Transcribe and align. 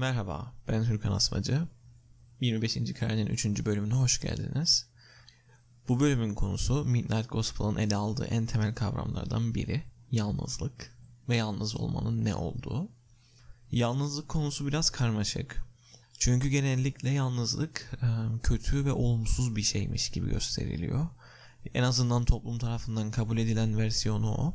Merhaba, 0.00 0.52
ben 0.68 0.84
Hürkan 0.84 1.12
Asmacı. 1.12 1.68
25. 2.40 2.92
Karenin 2.92 3.26
3. 3.26 3.46
bölümüne 3.64 3.94
hoş 3.94 4.20
geldiniz. 4.20 4.86
Bu 5.88 6.00
bölümün 6.00 6.34
konusu 6.34 6.84
Midnight 6.84 7.28
Gospel'ın 7.28 7.76
ele 7.76 7.96
aldığı 7.96 8.24
en 8.24 8.46
temel 8.46 8.74
kavramlardan 8.74 9.54
biri 9.54 9.82
yalnızlık 10.10 10.96
ve 11.28 11.36
yalnız 11.36 11.76
olmanın 11.76 12.24
ne 12.24 12.34
olduğu. 12.34 12.88
Yalnızlık 13.72 14.28
konusu 14.28 14.66
biraz 14.66 14.90
karmaşık. 14.90 15.64
Çünkü 16.18 16.48
genellikle 16.48 17.10
yalnızlık 17.10 17.98
e, 18.02 18.08
kötü 18.42 18.84
ve 18.84 18.92
olumsuz 18.92 19.56
bir 19.56 19.62
şeymiş 19.62 20.10
gibi 20.10 20.30
gösteriliyor. 20.30 21.06
En 21.74 21.82
azından 21.82 22.24
toplum 22.24 22.58
tarafından 22.58 23.10
kabul 23.10 23.38
edilen 23.38 23.78
versiyonu 23.78 24.30
o. 24.30 24.54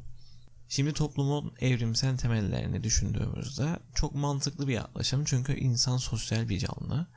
Şimdi 0.69 0.93
toplumun 0.93 1.53
evrimsel 1.59 2.17
temellerini 2.17 2.83
düşündüğümüzde 2.83 3.79
çok 3.95 4.15
mantıklı 4.15 4.67
bir 4.67 4.73
yaklaşım 4.73 5.25
çünkü 5.25 5.59
insan 5.59 5.97
sosyal 5.97 6.49
bir 6.49 6.59
canlı. 6.59 7.07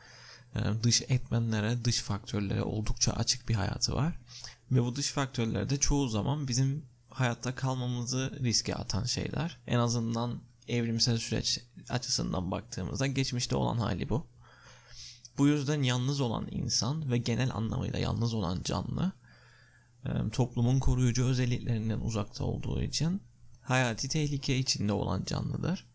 Ee, 0.57 0.61
dış 0.83 1.03
etmenlere, 1.03 1.85
dış 1.85 2.01
faktörlere 2.01 2.63
oldukça 2.63 3.13
açık 3.13 3.49
bir 3.49 3.55
hayatı 3.55 3.95
var. 3.95 4.19
Ve 4.71 4.83
bu 4.83 4.97
dış 4.97 5.11
faktörler 5.11 5.71
de 5.71 5.77
çoğu 5.77 6.09
zaman 6.09 6.49
bizim 6.49 6.85
hayatta 7.11 7.55
kalmamızı 7.55 8.39
riske 8.43 8.75
atan 8.75 9.05
şeyler. 9.05 9.59
En 9.67 9.79
azından 9.79 10.41
evrimsel 10.69 11.19
süreç 11.19 11.61
açısından 11.89 12.51
baktığımızda 12.51 13.07
geçmişte 13.07 13.57
olan 13.57 13.79
hali 13.79 14.09
bu. 14.09 14.27
Bu 15.39 15.49
yüzden 15.49 15.83
yalnız 15.83 16.21
olan 16.21 16.49
insan 16.51 17.11
ve 17.11 17.19
genel 17.19 17.55
anlamıyla 17.55 17.99
yalnız 17.99 18.35
olan 18.35 18.63
canlı 18.65 19.13
e, 20.05 20.11
toplumun 20.33 20.81
koruyucu 20.81 21.27
özelliklerinden 21.27 22.01
uzakta 22.01 22.45
olduğu 22.45 22.83
için 22.83 23.23
hayati 23.69 24.09
tehlike 24.09 24.57
içinde 24.57 24.93
olan 24.93 25.25
canlıdır. 25.25 25.87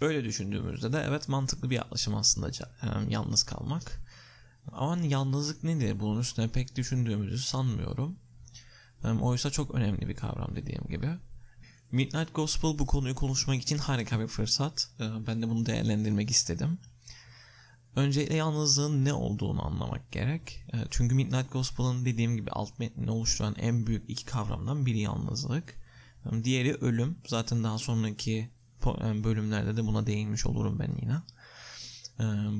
Böyle 0.00 0.24
düşündüğümüzde 0.24 0.92
de 0.92 1.04
evet 1.08 1.28
mantıklı 1.28 1.70
bir 1.70 1.76
yaklaşım 1.76 2.14
aslında 2.14 2.50
yalnız 3.08 3.42
kalmak. 3.42 4.02
Ama 4.72 4.98
yalnızlık 4.98 5.64
nedir? 5.64 6.00
Bunun 6.00 6.20
üstüne 6.20 6.48
pek 6.48 6.76
düşündüğümüzü 6.76 7.38
sanmıyorum. 7.38 8.16
Oysa 9.20 9.50
çok 9.50 9.74
önemli 9.74 10.08
bir 10.08 10.16
kavram 10.16 10.56
dediğim 10.56 10.84
gibi. 10.84 11.10
Midnight 11.92 12.34
Gospel 12.34 12.78
bu 12.78 12.86
konuyu 12.86 13.14
konuşmak 13.14 13.62
için 13.62 13.78
harika 13.78 14.20
bir 14.20 14.26
fırsat. 14.26 14.90
Ben 15.26 15.42
de 15.42 15.48
bunu 15.48 15.66
değerlendirmek 15.66 16.30
istedim. 16.30 16.78
Öncelikle 17.96 18.34
yalnızlığın 18.34 19.04
ne 19.04 19.12
olduğunu 19.12 19.66
anlamak 19.66 20.12
gerek. 20.12 20.64
Çünkü 20.90 21.14
Midnight 21.14 21.52
Gospel'ın 21.52 22.04
dediğim 22.04 22.36
gibi 22.36 22.50
alt 22.50 22.78
metnini 22.78 23.10
oluşturan 23.10 23.54
en 23.58 23.86
büyük 23.86 24.10
iki 24.10 24.24
kavramdan 24.24 24.86
biri 24.86 24.98
yalnızlık. 24.98 25.85
Diğeri 26.44 26.74
ölüm. 26.74 27.18
Zaten 27.26 27.64
daha 27.64 27.78
sonraki 27.78 28.50
bölümlerde 29.24 29.76
de 29.76 29.86
buna 29.86 30.06
değinmiş 30.06 30.46
olurum 30.46 30.78
ben 30.78 30.96
yine. 31.02 31.16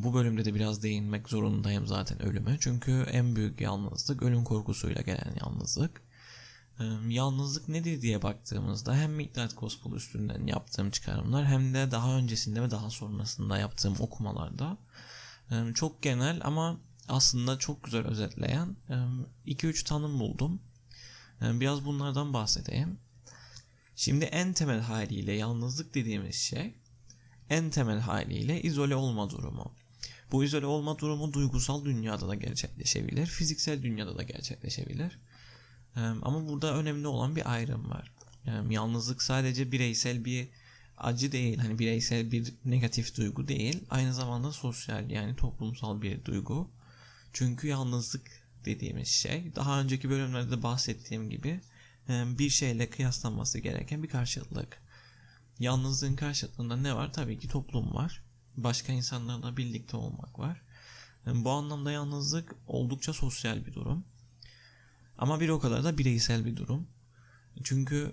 Bu 0.05 0.15
bölümde 0.15 0.45
de 0.45 0.55
biraz 0.55 0.83
değinmek 0.83 1.29
zorundayım 1.29 1.87
zaten 1.87 2.23
ölüme. 2.23 2.57
Çünkü 2.61 3.07
en 3.11 3.37
büyük 3.37 3.61
yalnızlık 3.61 4.23
ölüm 4.23 4.45
korkusuyla 4.45 5.03
gelen 5.03 5.35
yalnızlık. 5.41 6.03
Yalnızlık 7.09 7.69
nedir 7.69 8.03
diye 8.03 8.23
baktığımızda 8.23 8.97
hem 8.97 9.13
Midnight 9.13 9.61
Gospel 9.61 9.93
üstünden 9.93 10.47
yaptığım 10.47 10.91
çıkarımlar 10.91 11.47
hem 11.47 11.75
de 11.75 11.91
daha 11.91 12.17
öncesinde 12.17 12.63
ve 12.63 12.71
daha 12.71 12.91
sonrasında 12.91 13.59
yaptığım 13.59 13.95
okumalarda 14.01 14.79
çok 15.75 16.03
genel 16.03 16.41
ama 16.45 16.81
aslında 17.09 17.59
çok 17.59 17.85
güzel 17.85 18.07
özetleyen 18.07 18.77
2-3 19.47 19.85
tanım 19.85 20.21
buldum. 20.21 20.61
Biraz 21.41 21.85
bunlardan 21.85 22.33
bahsedeyim. 22.33 22.99
Şimdi 23.97 24.25
en 24.25 24.53
temel 24.53 24.81
haliyle 24.81 25.33
yalnızlık 25.33 25.95
dediğimiz 25.95 26.37
şey 26.37 26.75
en 27.51 27.71
temel 27.71 27.99
haliyle 27.99 28.63
izole 28.63 28.95
olma 28.97 29.31
durumu. 29.31 29.73
Bu 30.33 30.45
izole 30.45 30.67
olma 30.67 30.99
durumu 30.99 31.33
duygusal 31.33 31.85
dünyada 31.85 32.29
da 32.29 32.35
gerçekleşebilir, 32.35 33.27
fiziksel 33.27 33.83
dünyada 33.83 34.19
da 34.19 34.23
gerçekleşebilir. 34.23 35.19
Ama 35.97 36.49
burada 36.49 36.77
önemli 36.77 37.07
olan 37.07 37.37
bir 37.37 37.53
ayrım 37.53 37.91
var. 37.91 38.13
Yalnızlık 38.71 39.23
sadece 39.23 39.73
bireysel 39.73 40.25
bir 40.25 40.49
acı 40.99 41.33
değil, 41.33 41.59
hani 41.59 41.79
bireysel 41.79 42.33
bir 42.33 42.55
negatif 42.65 43.17
duygu 43.17 43.49
değil, 43.49 43.85
aynı 43.91 44.15
zamanda 44.15 44.53
sosyal 44.53 45.11
yani 45.11 45.37
toplumsal 45.37 46.03
bir 46.03 46.25
duygu. 46.25 46.71
Çünkü 47.33 47.69
yalnızlık 47.69 48.23
dediğimiz 48.65 49.09
şey 49.09 49.57
daha 49.57 49.81
önceki 49.81 50.11
bölümlerde 50.11 50.63
bahsettiğim 50.63 51.31
gibi 51.31 51.61
bir 52.09 52.51
şeyle 52.51 52.91
kıyaslanması 52.91 53.59
gereken 53.59 54.03
bir 54.03 54.09
karşıtlık. 54.09 54.83
Yalnızlığın 55.59 56.17
karşıtlığında 56.17 56.77
ne 56.77 56.95
var? 56.95 57.13
Tabii 57.13 57.39
ki 57.39 57.49
toplum 57.49 57.95
var. 57.95 58.23
Başka 58.57 58.93
insanlarla 58.93 59.57
birlikte 59.57 59.97
olmak 59.97 60.39
var. 60.39 60.63
Bu 61.27 61.51
anlamda 61.51 61.91
yalnızlık 61.91 62.55
oldukça 62.67 63.13
sosyal 63.13 63.67
bir 63.67 63.75
durum. 63.75 64.05
Ama 65.19 65.41
bir 65.41 65.49
o 65.49 65.61
kadar 65.61 65.85
da 65.85 65.99
bireysel 65.99 66.45
bir 66.45 66.57
durum. 66.57 66.89
Çünkü 67.65 68.13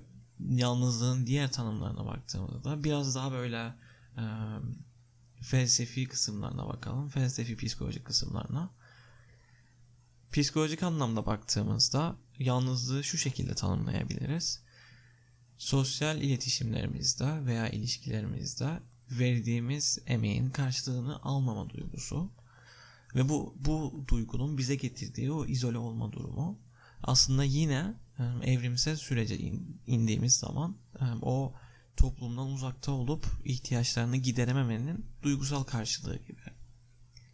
yalnızlığın 0.49 1.27
diğer 1.27 1.51
tanımlarına 1.51 2.05
baktığımızda 2.05 2.83
biraz 2.83 3.15
daha 3.15 3.31
böyle 3.31 3.75
e, 4.17 4.23
felsefi 5.41 6.07
kısımlarına 6.07 6.67
bakalım. 6.67 7.09
Felsefi 7.09 7.57
psikolojik 7.57 8.05
kısımlarına. 8.05 8.69
Psikolojik 10.33 10.83
anlamda 10.83 11.25
baktığımızda 11.25 12.15
yalnızlığı 12.39 13.03
şu 13.03 13.17
şekilde 13.17 13.55
tanımlayabiliriz. 13.55 14.61
Sosyal 15.57 16.21
iletişimlerimizde 16.21 17.45
veya 17.45 17.69
ilişkilerimizde 17.69 18.79
verdiğimiz 19.11 19.99
emeğin 20.05 20.49
karşılığını 20.49 21.21
almama 21.21 21.69
duygusu 21.69 22.31
ve 23.15 23.29
bu 23.29 23.55
bu 23.59 24.05
duygunun 24.07 24.57
bize 24.57 24.75
getirdiği 24.75 25.31
o 25.31 25.45
izole 25.45 25.77
olma 25.77 26.11
durumu 26.11 26.59
aslında 27.03 27.43
yine 27.43 27.93
evrimsel 28.43 28.95
sürece 28.95 29.37
indiğimiz 29.87 30.35
zaman 30.35 30.77
o 31.21 31.53
toplumdan 31.97 32.47
uzakta 32.47 32.91
olup 32.91 33.25
ihtiyaçlarını 33.45 34.17
giderememenin 34.17 35.05
duygusal 35.23 35.63
karşılığı 35.63 36.17
gibi. 36.17 36.41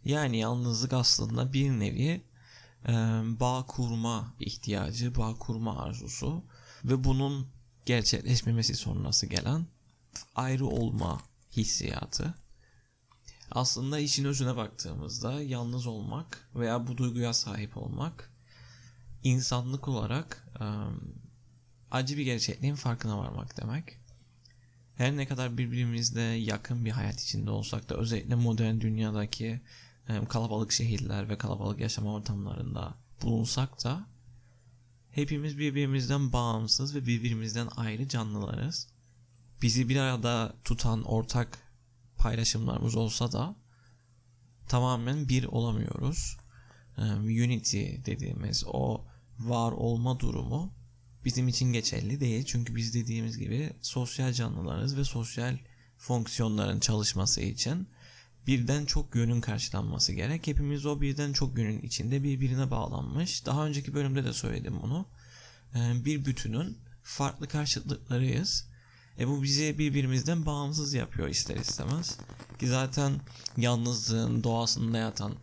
Yani 0.04 0.38
yalnızlık 0.38 0.92
aslında 0.92 1.52
bir 1.52 1.70
nevi 1.70 2.29
bağ 3.40 3.66
kurma 3.66 4.34
ihtiyacı, 4.40 5.16
bağ 5.16 5.34
kurma 5.38 5.82
arzusu 5.82 6.44
ve 6.84 7.04
bunun 7.04 7.48
gerçekleşmemesi 7.86 8.74
sonrası 8.74 9.26
gelen 9.26 9.66
ayrı 10.34 10.66
olma 10.66 11.22
hissiyatı. 11.56 12.34
Aslında 13.50 13.98
işin 13.98 14.24
özüne 14.24 14.56
baktığımızda 14.56 15.42
yalnız 15.42 15.86
olmak 15.86 16.48
veya 16.54 16.86
bu 16.86 16.96
duyguya 16.96 17.32
sahip 17.32 17.76
olmak 17.76 18.32
insanlık 19.24 19.88
olarak 19.88 20.48
acı 21.90 22.16
bir 22.16 22.24
gerçekliğin 22.24 22.74
farkına 22.74 23.18
varmak 23.18 23.56
demek. 23.56 24.00
Her 24.96 25.16
ne 25.16 25.26
kadar 25.26 25.58
birbirimizle 25.58 26.22
yakın 26.22 26.84
bir 26.84 26.90
hayat 26.90 27.20
içinde 27.20 27.50
olsak 27.50 27.88
da 27.88 27.96
özellikle 27.96 28.34
modern 28.34 28.80
dünyadaki 28.80 29.60
kalabalık 30.28 30.72
şehirler 30.72 31.28
ve 31.28 31.38
kalabalık 31.38 31.80
yaşama 31.80 32.14
ortamlarında 32.14 32.94
bulunsak 33.22 33.84
da 33.84 34.06
hepimiz 35.10 35.58
birbirimizden 35.58 36.32
bağımsız 36.32 36.94
ve 36.94 37.06
birbirimizden 37.06 37.68
ayrı 37.76 38.08
canlılarız. 38.08 38.88
Bizi 39.62 39.88
bir 39.88 39.96
arada 39.96 40.54
tutan 40.64 41.02
ortak 41.02 41.58
paylaşımlarımız 42.18 42.96
olsa 42.96 43.32
da 43.32 43.56
tamamen 44.68 45.28
bir 45.28 45.44
olamıyoruz. 45.44 46.36
Unity 47.20 47.84
dediğimiz 48.06 48.64
o 48.66 49.04
var 49.38 49.72
olma 49.72 50.20
durumu 50.20 50.74
bizim 51.24 51.48
için 51.48 51.72
geçerli 51.72 52.20
değil. 52.20 52.44
Çünkü 52.44 52.76
biz 52.76 52.94
dediğimiz 52.94 53.38
gibi 53.38 53.72
sosyal 53.80 54.32
canlılarız 54.32 54.96
ve 54.96 55.04
sosyal 55.04 55.58
fonksiyonların 55.98 56.80
çalışması 56.80 57.40
için 57.40 57.88
birden 58.46 58.84
çok 58.84 59.14
yönün 59.14 59.40
karşılanması 59.40 60.12
gerek. 60.12 60.46
Hepimiz 60.46 60.86
o 60.86 61.00
birden 61.00 61.32
çok 61.32 61.58
yönün 61.58 61.82
içinde 61.82 62.22
birbirine 62.22 62.70
bağlanmış. 62.70 63.46
Daha 63.46 63.66
önceki 63.66 63.94
bölümde 63.94 64.24
de 64.24 64.32
söyledim 64.32 64.78
bunu. 64.82 65.06
Ee, 65.74 66.04
bir 66.04 66.24
bütünün 66.24 66.78
farklı 67.02 67.48
karşıtlıklarıyız. 67.48 68.70
E 69.18 69.28
bu 69.28 69.42
bizi 69.42 69.78
birbirimizden 69.78 70.46
bağımsız 70.46 70.94
yapıyor 70.94 71.28
ister 71.28 71.56
istemez. 71.56 72.18
Ki 72.58 72.68
zaten 72.68 73.12
yalnızlığın 73.56 74.44
doğasında 74.44 74.98
yatan 74.98 75.34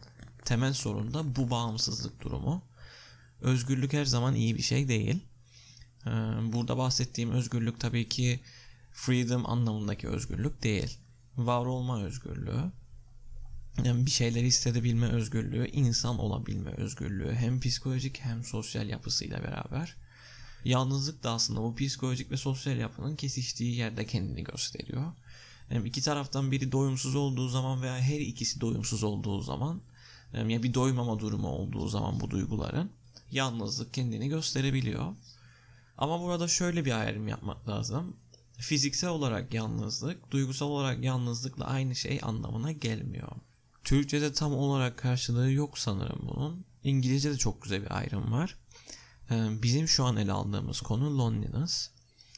temel 0.46 0.74
sorun 0.74 1.14
da 1.14 1.36
bu 1.36 1.50
bağımsızlık 1.50 2.22
durumu. 2.24 2.64
Özgürlük 3.42 3.94
her 3.94 4.06
zaman 4.06 4.36
iyi 4.36 4.56
bir 4.56 4.62
şey 4.62 4.88
değil. 4.88 5.20
Ee, 6.06 6.10
burada 6.54 6.78
bahsettiğim 6.78 7.32
özgürlük 7.32 7.80
tabii 7.80 8.10
ki 8.10 8.40
freedom 8.92 9.46
anlamındaki 9.46 10.08
özgürlük 10.08 10.64
değil. 10.64 10.98
Var 11.38 11.66
olma 11.66 12.04
özgürlüğü 12.04 12.72
bir 13.84 14.12
şeyleri 14.12 14.46
hissedebilme 14.46 15.08
özgürlüğü, 15.08 15.68
insan 15.68 16.20
olabilme 16.20 16.72
özgürlüğü 16.72 17.34
hem 17.34 17.60
psikolojik 17.60 18.20
hem 18.20 18.44
sosyal 18.44 18.90
yapısıyla 18.90 19.44
beraber. 19.44 19.96
Yalnızlık 20.66 21.24
da 21.24 21.32
aslında 21.32 21.62
bu 21.62 21.76
psikolojik 21.76 22.32
ve 22.32 22.38
sosyal 22.38 22.78
yapının 22.78 23.16
kesiştiği 23.16 23.76
yerde 23.76 24.06
kendini 24.06 24.44
gösteriyor. 24.44 25.14
Hem 25.70 25.86
iki 25.86 26.02
taraftan 26.02 26.52
biri 26.52 26.72
doyumsuz 26.72 27.16
olduğu 27.16 27.50
zaman 27.50 27.82
veya 27.82 28.00
her 28.00 28.20
ikisi 28.20 28.62
doyumsuz 28.62 29.04
olduğu 29.04 29.42
zaman 29.42 29.82
em, 30.34 30.50
ya 30.50 30.64
bir 30.64 30.74
doymama 30.74 31.20
durumu 31.20 31.48
olduğu 31.48 31.88
zaman 31.88 32.20
bu 32.20 32.32
duyguların 32.32 32.92
yalnızlık 33.32 33.94
kendini 33.94 34.30
gösterebiliyor. 34.30 35.16
Ama 35.98 36.22
burada 36.22 36.48
şöyle 36.48 36.86
bir 36.86 37.00
ayrım 37.00 37.28
yapmak 37.28 37.70
lazım. 37.70 38.16
Fiziksel 38.58 39.10
olarak 39.10 39.54
yalnızlık, 39.54 40.32
duygusal 40.32 40.68
olarak 40.68 41.04
yalnızlıkla 41.04 41.66
aynı 41.66 41.96
şey 41.96 42.20
anlamına 42.24 42.72
gelmiyor. 42.72 43.32
Türkçe'de 43.88 44.34
tam 44.34 44.54
olarak 44.54 44.98
karşılığı 44.98 45.52
yok 45.52 45.78
sanırım 45.78 46.20
bunun. 46.22 46.66
İngilizce'de 46.84 47.38
çok 47.38 47.62
güzel 47.62 47.82
bir 47.82 47.98
ayrım 47.98 48.32
var. 48.32 48.58
Ee, 49.32 49.62
Bizim 49.64 49.88
şu 49.88 50.04
an 50.04 50.18
ele 50.18 50.32
aldığımız 50.32 50.82
konu 50.82 51.18
loneliness. 51.18 51.90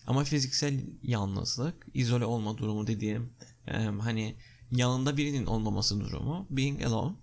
Ama 0.08 0.24
fiziksel 0.24 0.80
yalnızlık, 1.04 1.88
izole 1.94 2.26
olma 2.26 2.58
durumu 2.58 2.88
dediğim 2.88 3.34
e, 3.68 3.74
hani 3.78 4.36
yanında 4.72 5.18
birinin 5.18 5.46
olmaması 5.46 6.00
durumu 6.00 6.48
being 6.50 6.84
alone. 6.84 7.16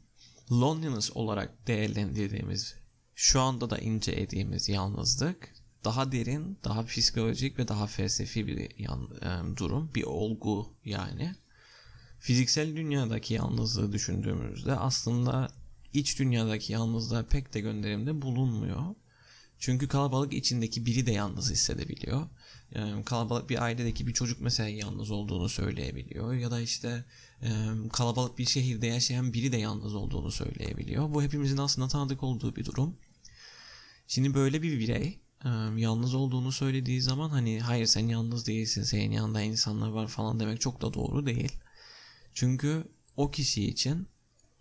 Loneliness 0.50 1.10
olarak 1.14 1.66
değerlendirdiğimiz, 1.66 2.74
şu 3.14 3.40
anda 3.40 3.70
da 3.70 3.78
incelediğimiz 3.78 4.68
yalnızlık 4.68 5.54
daha 5.84 6.12
derin, 6.12 6.58
daha 6.64 6.84
psikolojik 6.84 7.58
ve 7.58 7.68
daha 7.68 7.86
felsefi 7.86 8.46
bir 8.46 8.78
yan, 8.78 9.08
e, 9.22 9.56
durum, 9.56 9.90
bir 9.94 10.04
olgu 10.04 10.74
yani. 10.84 11.34
Fiziksel 12.18 12.76
dünyadaki 12.76 13.34
yalnızlığı 13.34 13.92
düşündüğümüzde 13.92 14.76
aslında 14.76 15.48
iç 15.92 16.18
dünyadaki 16.18 16.72
yalnızlığa 16.72 17.22
pek 17.22 17.54
de 17.54 17.60
gönderimde 17.60 18.22
bulunmuyor. 18.22 18.94
Çünkü 19.58 19.88
kalabalık 19.88 20.32
içindeki 20.32 20.86
biri 20.86 21.06
de 21.06 21.12
yalnız 21.12 21.50
hissedebiliyor. 21.50 22.26
Yani 22.74 23.04
kalabalık 23.04 23.50
bir 23.50 23.62
ailedeki 23.62 24.06
bir 24.06 24.12
çocuk 24.12 24.40
mesela 24.40 24.68
yalnız 24.68 25.10
olduğunu 25.10 25.48
söyleyebiliyor. 25.48 26.34
Ya 26.34 26.50
da 26.50 26.60
işte 26.60 27.04
kalabalık 27.92 28.38
bir 28.38 28.46
şehirde 28.46 28.86
yaşayan 28.86 29.32
biri 29.32 29.52
de 29.52 29.56
yalnız 29.56 29.94
olduğunu 29.94 30.30
söyleyebiliyor. 30.30 31.14
Bu 31.14 31.22
hepimizin 31.22 31.56
aslında 31.56 31.88
tanıdık 31.88 32.22
olduğu 32.22 32.56
bir 32.56 32.64
durum. 32.64 32.96
Şimdi 34.06 34.34
böyle 34.34 34.62
bir 34.62 34.78
birey 34.78 35.18
yalnız 35.76 36.14
olduğunu 36.14 36.52
söylediği 36.52 37.02
zaman 37.02 37.30
hani 37.30 37.60
hayır 37.60 37.86
sen 37.86 38.06
yalnız 38.06 38.46
değilsin, 38.46 38.82
senin 38.82 39.10
yanında 39.10 39.40
insanlar 39.40 39.88
var 39.88 40.08
falan 40.08 40.40
demek 40.40 40.60
çok 40.60 40.82
da 40.82 40.94
doğru 40.94 41.26
değil. 41.26 41.52
Çünkü 42.36 42.84
o 43.16 43.30
kişi 43.30 43.64
için 43.64 44.08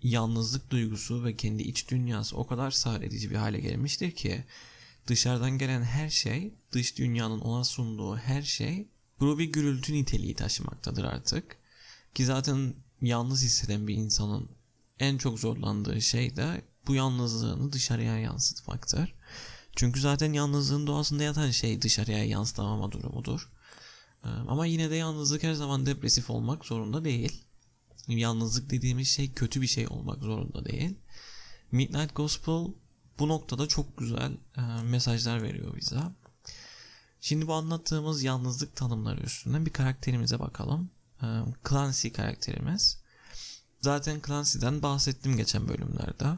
yalnızlık 0.01 0.69
duygusu 0.69 1.23
ve 1.23 1.35
kendi 1.35 1.63
iç 1.63 1.89
dünyası 1.89 2.37
o 2.37 2.47
kadar 2.47 2.71
sağır 2.71 3.01
edici 3.01 3.31
bir 3.31 3.35
hale 3.35 3.59
gelmiştir 3.59 4.11
ki 4.11 4.45
dışarıdan 5.07 5.57
gelen 5.57 5.83
her 5.83 6.09
şey, 6.09 6.53
dış 6.71 6.97
dünyanın 6.97 7.39
ona 7.39 7.63
sunduğu 7.63 8.17
her 8.17 8.41
şey 8.41 8.87
bu 9.19 9.39
bir 9.39 9.45
gürültü 9.45 9.93
niteliği 9.93 10.35
taşımaktadır 10.35 11.03
artık. 11.03 11.57
Ki 12.13 12.25
zaten 12.25 12.73
yalnız 13.01 13.43
hisseden 13.43 13.87
bir 13.87 13.95
insanın 13.95 14.49
en 14.99 15.17
çok 15.17 15.39
zorlandığı 15.39 16.01
şey 16.01 16.35
de 16.35 16.61
bu 16.87 16.95
yalnızlığını 16.95 17.71
dışarıya 17.73 18.19
yansıtmaktır. 18.19 19.15
Çünkü 19.75 19.99
zaten 19.99 20.33
yalnızlığın 20.33 20.87
doğasında 20.87 21.23
yatan 21.23 21.51
şey 21.51 21.81
dışarıya 21.81 22.25
yansıtamama 22.25 22.91
durumudur. 22.91 23.51
Ee, 24.25 24.27
Ama 24.27 24.65
yine 24.65 24.89
de 24.89 24.95
yalnızlık 24.95 25.43
her 25.43 25.53
zaman 25.53 25.85
depresif 25.85 26.29
olmak 26.29 26.65
zorunda 26.65 27.05
değil. 27.05 27.44
Yalnızlık 28.07 28.69
dediğimiz 28.69 29.07
şey 29.07 29.33
kötü 29.33 29.61
bir 29.61 29.67
şey 29.67 29.87
olmak 29.87 30.19
zorunda 30.23 30.65
değil. 30.65 30.95
Midnight 31.71 32.15
Gospel 32.15 32.67
bu 33.19 33.27
noktada 33.27 33.67
çok 33.67 33.97
güzel 33.97 34.37
e, 34.57 34.61
mesajlar 34.83 35.41
veriyor 35.41 35.75
bize. 35.77 35.99
Şimdi 37.21 37.47
bu 37.47 37.53
anlattığımız 37.53 38.23
yalnızlık 38.23 38.75
tanımları 38.75 39.21
üstünden 39.21 39.65
bir 39.65 39.73
karakterimize 39.73 40.39
bakalım. 40.39 40.89
E, 41.21 41.27
Clancy 41.69 42.09
karakterimiz. 42.09 42.97
Zaten 43.81 44.21
Clancy'den 44.27 44.81
bahsettim 44.81 45.37
geçen 45.37 45.67
bölümlerde. 45.67 46.37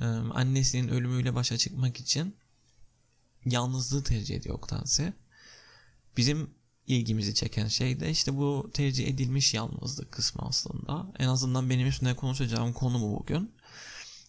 E, 0.00 0.04
annesinin 0.34 0.88
ölümüyle 0.88 1.34
başa 1.34 1.58
çıkmak 1.58 2.00
için 2.00 2.36
yalnızlığı 3.44 4.04
tercih 4.04 4.36
ediyor 4.36 4.58
Clancy. 4.68 5.06
Bizim 6.16 6.50
ilgimizi 6.90 7.34
çeken 7.34 7.68
şey 7.68 8.00
de 8.00 8.10
işte 8.10 8.36
bu 8.36 8.70
tercih 8.74 9.08
edilmiş 9.08 9.54
yalnızlık 9.54 10.12
kısmı 10.12 10.42
aslında. 10.42 11.06
En 11.18 11.28
azından 11.28 11.70
benim 11.70 11.88
üstüne 11.88 12.16
konuşacağım 12.16 12.72
konu 12.72 13.00
bu 13.00 13.18
bugün. 13.20 13.52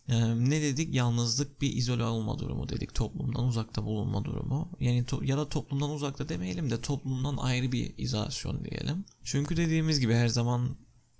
Ee, 0.09 0.49
ne 0.49 0.61
dedik? 0.61 0.95
Yalnızlık 0.95 1.61
bir 1.61 1.73
izole 1.75 2.03
olma 2.03 2.39
durumu 2.39 2.69
dedik. 2.69 2.93
Toplumdan 2.95 3.43
uzakta 3.43 3.83
bulunma 3.85 4.25
durumu. 4.25 4.69
Yani 4.79 5.03
to- 5.03 5.25
ya 5.25 5.37
da 5.37 5.49
toplumdan 5.49 5.89
uzakta 5.89 6.29
demeyelim 6.29 6.69
de 6.71 6.81
toplumdan 6.81 7.37
ayrı 7.37 7.71
bir 7.71 7.93
izolasyon 7.97 8.65
diyelim. 8.65 9.05
Çünkü 9.23 9.57
dediğimiz 9.57 9.99
gibi 9.99 10.13
her 10.13 10.27
zaman 10.27 10.69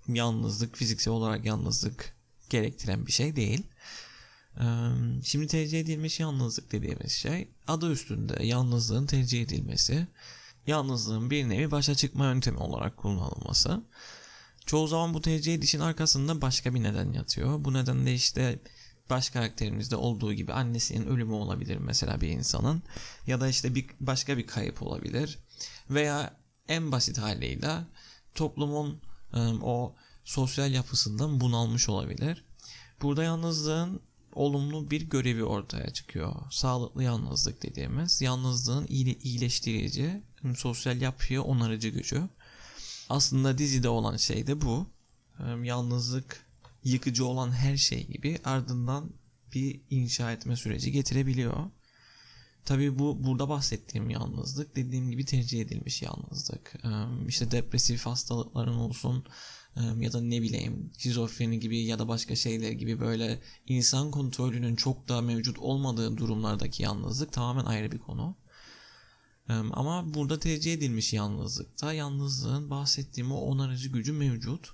yalnızlık, 0.08 0.76
fiziksel 0.78 1.14
olarak 1.14 1.46
yalnızlık 1.46 2.16
gerektiren 2.50 3.08
bir 3.08 3.12
şey 3.12 3.36
değil. 3.36 3.64
Ee, 4.60 4.64
Şimdi 5.24 5.48
tercih 5.48 5.80
edilmiş 5.80 6.20
yalnızlık 6.20 6.72
dediğimiz 6.72 7.12
şey 7.12 7.48
adı 7.68 7.92
üstünde 7.92 8.46
yalnızlığın 8.46 9.06
tercih 9.06 9.42
edilmesi, 9.42 10.08
yalnızlığın 10.68 11.30
bir 11.30 11.50
nevi 11.50 11.72
başa 11.72 11.96
çıkma 11.96 12.26
yöntemi 12.26 12.58
olarak 12.58 12.98
kullanılması. 12.98 13.84
Çoğu 14.66 14.88
zaman 14.88 15.14
bu 15.14 15.22
tercih 15.22 15.54
edişin 15.56 15.80
arkasında 15.80 16.42
başka 16.42 16.74
bir 16.74 16.84
neden 16.84 17.14
yatıyor. 17.14 17.66
Bu 17.66 17.74
neden 17.74 18.06
de 18.06 18.14
işte 18.14 18.60
baş 19.10 19.30
karakterimizde 19.30 19.96
olduğu 19.96 20.34
gibi 20.34 20.54
annesinin 20.54 21.08
ölümü 21.08 21.34
olabilir 21.34 21.78
mesela 21.78 22.22
bir 22.22 22.30
insanın 22.30 22.84
ya 23.28 23.42
da 23.42 23.48
işte 23.48 23.76
bir 23.76 23.86
başka 24.00 24.38
bir 24.38 24.48
kayıp 24.48 24.82
olabilir 24.82 25.40
veya 25.90 26.38
en 26.68 26.92
basit 26.92 27.18
haliyle 27.18 27.78
toplumun 28.36 29.02
e, 29.34 29.40
o 29.62 29.96
sosyal 30.24 30.72
yapısından 30.72 31.42
bunalmış 31.42 31.90
olabilir. 31.90 32.46
Burada 33.02 33.24
yalnızlığın 33.24 34.02
olumlu 34.34 34.92
bir 34.92 35.02
görevi 35.02 35.44
ortaya 35.44 35.90
çıkıyor. 35.94 36.36
Sağlıklı 36.52 37.04
yalnızlık 37.04 37.64
dediğimiz 37.64 38.22
yalnızlığın 38.22 38.86
iyile- 38.88 39.20
iyileştirici, 39.20 40.24
sosyal 40.56 41.02
yapıyı 41.02 41.42
onarıcı 41.42 41.90
gücü. 41.90 42.30
Aslında 43.10 43.58
dizide 43.58 43.90
olan 43.90 44.18
şey 44.18 44.48
de 44.48 44.62
bu. 44.62 44.88
Ee, 45.40 45.44
Yalnızlık 45.64 46.46
yıkıcı 46.84 47.26
olan 47.26 47.52
her 47.52 47.78
şey 47.78 48.08
gibi 48.08 48.40
ardından 48.44 49.12
bir 49.54 49.82
inşa 49.90 50.32
etme 50.32 50.56
süreci 50.56 50.92
getirebiliyor. 50.92 51.58
Tabii 52.66 53.00
bu 53.00 53.24
burada 53.24 53.50
bahsettiğim 53.50 54.10
yalnızlık 54.10 54.76
dediğim 54.76 55.12
gibi 55.12 55.26
tercih 55.26 55.62
edilmiş 55.62 56.02
yalnızlık. 56.02 56.76
Ee, 56.84 57.28
İşte 57.28 57.52
depresif 57.52 58.06
hastalıkların 58.06 58.76
olsun 58.76 59.24
e, 59.76 59.82
ya 60.00 60.14
da 60.14 60.22
ne 60.22 60.42
bileyim 60.42 60.92
şizofreni 60.98 61.60
gibi 61.60 61.80
ya 61.80 62.00
da 62.00 62.08
başka 62.08 62.36
şeyler 62.36 62.72
gibi 62.72 63.00
böyle 63.00 63.40
insan 63.68 64.12
kontrolünün 64.12 64.76
çok 64.76 65.08
daha 65.10 65.22
mevcut 65.22 65.60
olmadığı 65.60 66.18
durumlardaki 66.18 66.84
yalnızlık 66.84 67.32
tamamen 67.32 67.66
ayrı 67.66 67.92
bir 67.92 68.00
konu. 68.00 68.36
Ama 69.52 70.14
burada 70.14 70.40
tercih 70.40 70.74
edilmiş 70.74 71.14
yalnızlıkta 71.14 71.94
yalnızlığın 71.94 72.70
bahsettiğim 72.70 73.32
o 73.32 73.36
onarıcı 73.36 73.90
gücü 73.90 74.14
mevcut. 74.14 74.74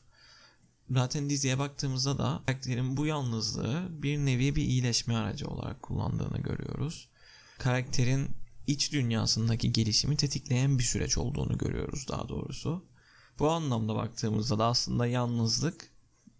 Zaten 0.89 1.29
diziye 1.29 1.59
baktığımızda 1.59 2.17
da 2.17 2.43
karakterin 2.45 2.97
bu 2.97 3.05
yalnızlığı 3.05 3.87
bir 3.89 4.17
nevi 4.17 4.55
bir 4.55 4.61
iyileşme 4.61 5.15
aracı 5.15 5.47
olarak 5.47 5.81
kullandığını 5.81 6.37
görüyoruz. 6.37 7.09
Karakterin 7.57 8.29
iç 8.67 8.91
dünyasındaki 8.93 9.73
gelişimi 9.73 10.17
tetikleyen 10.17 10.79
bir 10.79 10.83
süreç 10.83 11.17
olduğunu 11.17 11.57
görüyoruz 11.57 12.07
daha 12.07 12.29
doğrusu. 12.29 12.85
Bu 13.39 13.49
anlamda 13.49 13.95
baktığımızda 13.95 14.59
da 14.59 14.65
aslında 14.65 15.07
yalnızlık 15.07 15.91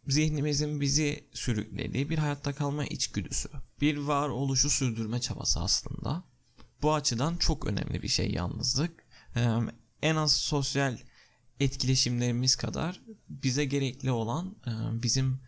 zihnimizin 0.08 0.82
bizi 0.82 1.28
sürüklediği 1.34 2.10
bir 2.10 2.18
hayatta 2.18 2.54
kalma 2.54 2.86
içgüdüsü. 2.86 3.50
Bir 3.82 3.98
varoluşu 3.98 4.70
sürdürme 4.70 5.22
çabası 5.22 5.60
aslında. 5.60 6.24
Bu 6.82 6.94
açıdan 6.94 7.38
çok 7.38 7.68
önemli 7.68 8.02
bir 8.02 8.08
şey 8.08 8.32
yalnızlık. 8.32 9.08
En 10.02 10.16
az 10.16 10.36
sosyal 10.36 10.98
etkileşimlerimiz 11.60 12.56
kadar 12.56 13.02
bize 13.30 13.66
gerekli 13.66 14.12
olan 14.12 14.56
bizim 15.04 15.40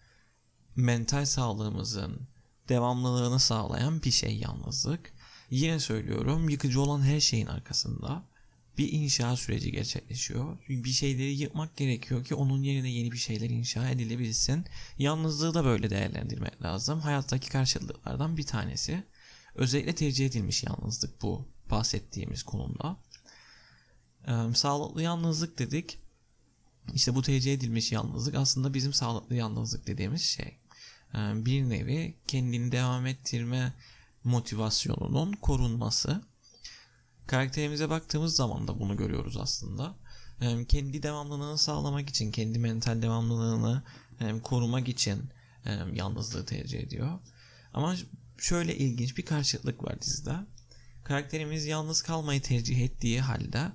mental 0.76 1.26
sağlığımızın 1.26 2.28
devamlılığını 2.70 3.40
sağlayan 3.40 4.04
bir 4.04 4.12
şey 4.12 4.38
yalnızlık. 4.38 5.14
Yine 5.50 5.80
söylüyorum 5.80 6.50
yıkıcı 6.50 6.82
olan 6.82 7.02
her 7.02 7.20
şeyin 7.20 7.48
arkasında 7.48 8.24
bir 8.78 8.92
inşa 8.92 9.36
süreci 9.36 9.72
gerçekleşiyor. 9.72 10.58
Bir 10.70 10.90
şeyleri 10.90 11.34
yıkmak 11.34 11.78
gerekiyor 11.78 12.26
ki 12.26 12.36
onun 12.36 12.64
yerine 12.64 12.90
yeni 12.90 13.12
bir 13.12 13.18
şeyler 13.18 13.50
inşa 13.50 13.90
edilebilsin. 13.90 14.66
Yalnızlığı 14.98 15.54
da 15.54 15.66
böyle 15.66 15.90
değerlendirmek 15.90 16.62
lazım. 16.62 17.00
Hayattaki 17.00 17.50
karşılıklardan 17.50 18.38
bir 18.38 18.46
tanesi. 18.46 19.04
Özellikle 19.60 19.96
tercih 19.96 20.26
edilmiş 20.26 20.64
yalnızlık 20.64 21.22
bu 21.22 21.48
bahsettiğimiz 21.72 22.44
konumda. 22.44 22.98
Sağlıklı 24.54 25.02
yalnızlık 25.02 25.60
dedik. 25.60 26.00
İşte 26.94 27.16
bu 27.16 27.22
tercih 27.22 27.54
edilmiş 27.54 27.92
yalnızlık 27.92 28.36
aslında 28.36 28.74
bizim 28.74 28.94
sağlıklı 28.94 29.36
yalnızlık 29.36 29.88
dediğimiz 29.88 30.22
şey. 30.22 30.58
Bir 31.14 31.70
nevi 31.70 32.18
kendini 32.28 32.72
devam 32.72 33.06
ettirme 33.06 33.74
motivasyonunun 34.24 35.34
korunması. 35.34 36.22
Karakterimize 37.28 37.90
baktığımız 37.90 38.36
zaman 38.36 38.68
da 38.68 38.80
bunu 38.80 38.98
görüyoruz 38.98 39.38
aslında. 39.38 39.96
Kendi 40.68 41.04
devamlılığını 41.04 41.58
sağlamak 41.58 42.10
için, 42.10 42.32
kendi 42.32 42.60
mental 42.60 43.02
devamlılığını 43.02 43.84
korumak 44.44 44.88
için 44.88 45.30
yalnızlığı 45.94 46.46
tercih 46.46 46.80
ediyor. 46.80 47.20
Ama 47.74 47.96
şöyle 48.42 48.78
ilginç 48.78 49.18
bir 49.18 49.26
karşıtlık 49.26 49.84
var 49.84 50.02
dizide. 50.02 50.36
Karakterimiz 51.04 51.66
yalnız 51.66 52.02
kalmayı 52.02 52.42
tercih 52.42 52.82
ettiği 52.82 53.22
halde 53.22 53.72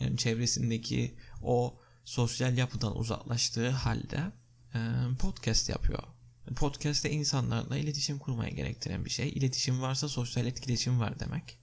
yani 0.00 0.16
çevresindeki 0.16 1.14
o 1.42 1.80
sosyal 2.04 2.58
yapıdan 2.58 2.98
uzaklaştığı 2.98 3.70
halde 3.70 4.32
e, 4.74 4.78
podcast 5.18 5.68
yapıyor. 5.68 6.02
Podcast 6.56 7.04
de 7.04 7.10
insanlarla 7.10 7.76
iletişim 7.76 8.18
kurmaya 8.18 8.50
gerektiren 8.50 9.04
bir 9.04 9.10
şey. 9.10 9.28
İletişim 9.28 9.82
varsa 9.82 10.08
sosyal 10.08 10.46
etkileşim 10.46 11.00
var 11.00 11.20
demek. 11.20 11.58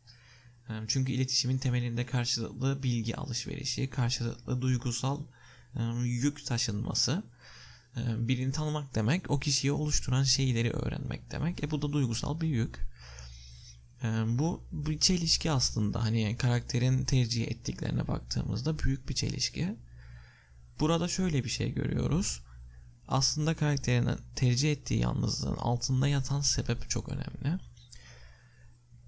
E, 0.69 0.74
çünkü 0.88 1.12
iletişimin 1.12 1.57
temelinde 1.57 2.05
karşılıklı 2.05 2.83
bilgi 2.83 3.15
alışverişi, 3.15 3.89
karşılıklı 3.89 4.62
duygusal 4.62 5.21
e, 5.75 5.83
yük 6.03 6.45
taşınması, 6.45 7.24
birini 7.98 8.51
tanımak 8.51 8.95
demek, 8.95 9.31
o 9.31 9.39
kişiyi 9.39 9.71
oluşturan 9.71 10.24
şeyleri 10.24 10.71
öğrenmek 10.71 11.31
demek. 11.31 11.63
E 11.63 11.71
bu 11.71 11.81
da 11.81 11.93
duygusal 11.93 12.41
bir 12.41 12.48
yük. 12.48 12.79
Bu 14.25 14.63
bir 14.71 15.00
çelişki 15.00 15.51
aslında. 15.51 16.03
Hani 16.03 16.38
karakterin 16.38 17.05
tercih 17.05 17.48
ettiklerine 17.48 18.07
baktığımızda 18.07 18.79
büyük 18.79 19.10
bir 19.10 19.13
çelişki. 19.13 19.75
Burada 20.79 21.07
şöyle 21.07 21.43
bir 21.43 21.50
şey 21.50 21.74
görüyoruz. 21.74 22.41
Aslında 23.07 23.55
karakterin 23.55 24.10
tercih 24.36 24.71
ettiği 24.71 25.00
yalnızlığın 25.00 25.57
altında 25.57 26.07
yatan 26.07 26.41
sebep 26.41 26.89
çok 26.89 27.10
önemli. 27.10 27.60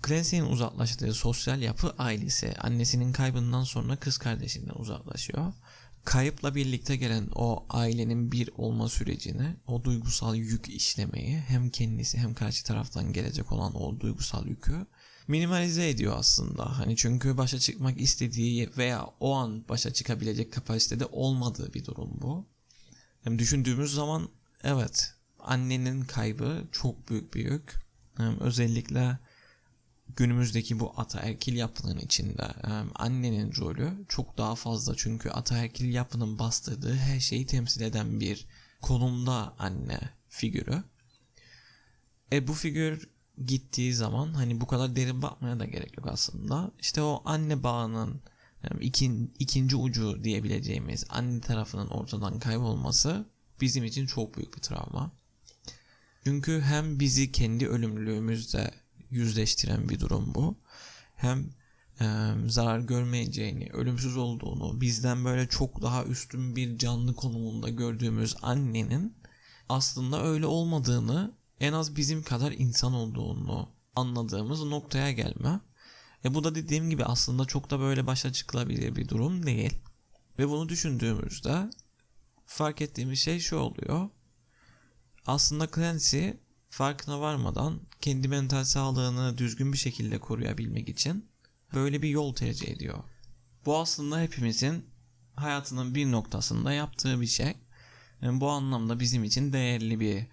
Clancy'nin 0.08 0.46
uzaklaştığı 0.46 1.13
sosyal 1.13 1.62
yapı 1.62 1.94
ailesi. 1.98 2.54
Annesinin 2.60 3.13
kaybından 3.13 3.63
sonra 3.63 3.96
kız 3.96 4.18
kardeşinden 4.18 4.75
uzaklaşıyor. 4.75 5.54
Kayıpla 6.03 6.55
birlikte 6.55 6.95
gelen 6.95 7.27
o 7.36 7.65
ailenin 7.69 8.31
bir 8.31 8.50
olma 8.57 8.89
sürecini, 8.89 9.55
o 9.67 9.83
duygusal 9.83 10.36
yük 10.36 10.69
işlemeyi 10.69 11.38
hem 11.38 11.69
kendisi 11.69 12.17
hem 12.17 12.33
karşı 12.33 12.63
taraftan 12.63 13.13
gelecek 13.13 13.51
olan 13.51 13.75
o 13.75 14.00
duygusal 14.00 14.48
yükü 14.48 14.86
minimalize 15.27 15.89
ediyor 15.89 16.15
aslında. 16.17 16.79
Hani 16.79 16.95
çünkü 16.95 17.38
başa 17.38 17.60
çıkmak 17.60 18.01
istediği 18.01 18.69
veya 18.77 19.05
o 19.19 19.33
an 19.33 19.67
başa 19.69 19.93
çıkabilecek 19.93 20.53
kapasitede 20.53 21.05
olmadığı 21.05 21.74
bir 21.74 21.86
durum 21.86 22.10
bu. 22.22 22.48
Yani 23.25 23.39
düşündüğümüz 23.39 23.93
zaman 23.93 24.29
evet 24.63 25.13
annenin 25.39 26.01
kaybı 26.01 26.67
çok 26.72 27.10
büyük 27.10 27.33
bir 27.33 27.51
yük. 27.51 27.74
Yani 28.19 28.38
özellikle 28.39 29.19
günümüzdeki 30.15 30.79
bu 30.79 30.93
ataerkil 30.98 31.55
yapının 31.55 31.98
içinde 31.98 32.48
annenin 32.96 33.55
rolü 33.55 33.91
çok 34.10 34.38
daha 34.38 34.55
fazla 34.55 34.96
çünkü 34.98 35.29
ataerkil 35.29 35.93
yapının 35.93 36.39
bastırdığı 36.39 36.96
her 36.96 37.20
şeyi 37.20 37.46
temsil 37.46 37.82
eden 37.82 38.20
bir 38.20 38.46
konumda 38.82 39.55
anne 39.60 40.00
figürü. 40.29 40.84
E 42.32 42.48
bu 42.48 42.53
figür 42.53 43.10
gittiği 43.46 43.93
zaman 43.93 44.34
hani 44.34 44.62
bu 44.62 44.67
kadar 44.67 44.96
derin 44.96 45.22
bakmaya 45.22 45.60
da 45.60 45.65
gerek 45.65 45.98
yok 45.98 46.08
aslında. 46.08 46.72
İşte 46.79 47.01
o 47.01 47.22
anne 47.25 47.63
bağının 47.63 48.22
ikin, 48.82 49.34
ikinci 49.39 49.75
ucu 49.75 50.24
diyebileceğimiz 50.24 51.05
anne 51.10 51.41
tarafının 51.41 51.88
ortadan 51.88 52.39
kaybolması 52.39 53.25
bizim 53.62 53.84
için 53.84 54.05
çok 54.05 54.38
büyük 54.38 54.55
bir 54.55 54.62
travma. 54.62 55.12
Çünkü 56.24 56.62
hem 56.62 57.00
bizi 57.00 57.32
kendi 57.32 57.67
ölümlülüğümüzle 57.67 58.72
yüzleştiren 59.13 59.89
bir 59.89 60.00
durum 60.00 60.36
bu. 60.36 60.58
Hem 61.15 61.50
e, 62.01 62.05
zarar 62.48 62.79
görmeyeceğini, 62.79 63.70
ölümsüz 63.74 64.17
olduğunu, 64.17 64.82
bizden 64.82 65.25
böyle 65.25 65.48
çok 65.48 65.82
daha 65.82 66.03
üstün 66.03 66.55
bir 66.55 66.77
canlı 66.77 67.15
konumunda 67.15 67.70
gördüğümüz 67.70 68.36
annenin 68.41 69.17
aslında 69.70 70.24
öyle 70.24 70.46
olmadığını 70.46 71.34
en 71.60 71.74
az 71.74 71.96
bizim 71.96 72.24
kadar 72.24 72.51
insan 72.51 72.93
olduğunu 72.93 73.70
anladığımız 73.96 74.63
noktaya 74.63 75.12
gelme. 75.12 75.60
E 76.25 76.34
bu 76.34 76.43
da 76.43 76.55
dediğim 76.55 76.89
gibi 76.89 77.05
aslında 77.05 77.46
çok 77.46 77.70
da 77.70 77.79
böyle 77.79 78.08
başa 78.08 78.34
çıkılabilir 78.34 78.96
bir 78.96 79.10
durum 79.10 79.46
değil. 79.46 79.74
Ve 80.39 80.50
bunu 80.50 80.70
düşündüğümüzde 80.70 81.70
fark 82.46 82.82
ettiğimiz 82.82 83.20
şey 83.20 83.39
şu 83.39 83.58
oluyor. 83.58 84.10
Aslında 85.27 85.67
Clancy 85.75 86.29
farkına 86.70 87.22
varmadan 87.22 87.79
kendi 88.03 88.27
mental 88.27 88.63
sağlığını 88.63 89.38
düzgün 89.38 89.74
bir 89.74 89.77
şekilde 89.77 90.19
koruyabilmek 90.19 90.89
için 90.89 91.25
böyle 91.74 92.01
bir 92.01 92.10
yol 92.10 92.36
tercih 92.36 92.67
ediyor. 92.67 93.03
Bu 93.65 93.77
aslında 93.77 94.22
hepimizin 94.22 94.86
hayatının 95.36 95.95
bir 95.95 96.12
noktasında 96.12 96.74
yaptığı 96.74 97.22
bir 97.22 97.27
şey. 97.27 97.53
Yani 98.22 98.41
bu 98.41 98.50
anlamda 98.50 99.00
bizim 99.00 99.24
için 99.24 99.53
değerli 99.53 100.00
bir 100.00 100.25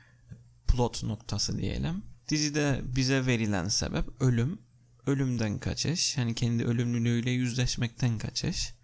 plot 0.68 1.02
noktası 1.02 1.58
diyelim. 1.58 2.02
Dizide 2.28 2.80
bize 2.96 3.26
verilen 3.26 3.68
sebep 3.68 4.22
ölüm, 4.22 4.58
ölümden 5.06 5.58
kaçış, 5.58 6.16
yani 6.16 6.34
kendi 6.34 6.64
ölümlülüğüyle 6.64 7.30
yüzleşmekten 7.30 8.18
kaçış. 8.18 8.74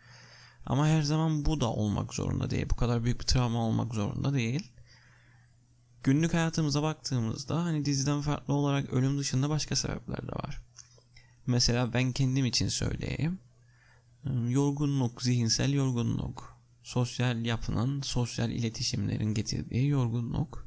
Ama 0.66 0.88
her 0.88 1.02
zaman 1.02 1.44
bu 1.44 1.60
da 1.60 1.72
olmak 1.72 2.14
zorunda 2.14 2.50
değil. 2.50 2.66
Bu 2.70 2.76
kadar 2.76 3.04
büyük 3.04 3.20
bir 3.20 3.26
travma 3.26 3.64
olmak 3.64 3.94
zorunda 3.94 4.34
değil. 4.34 4.72
Günlük 6.02 6.34
hayatımıza 6.34 6.82
baktığımızda 6.82 7.64
hani 7.64 7.84
diziden 7.84 8.20
farklı 8.20 8.54
olarak 8.54 8.92
ölüm 8.92 9.18
dışında 9.18 9.48
başka 9.48 9.76
sebepler 9.76 10.28
de 10.28 10.32
var. 10.32 10.62
Mesela 11.46 11.92
ben 11.92 12.12
kendim 12.12 12.46
için 12.46 12.68
söyleyeyim. 12.68 13.38
Yorgunluk, 14.48 15.22
zihinsel 15.22 15.72
yorgunluk, 15.72 16.56
sosyal 16.82 17.44
yapının, 17.44 18.02
sosyal 18.02 18.50
iletişimlerin 18.50 19.34
getirdiği 19.34 19.88
yorgunluk 19.88 20.66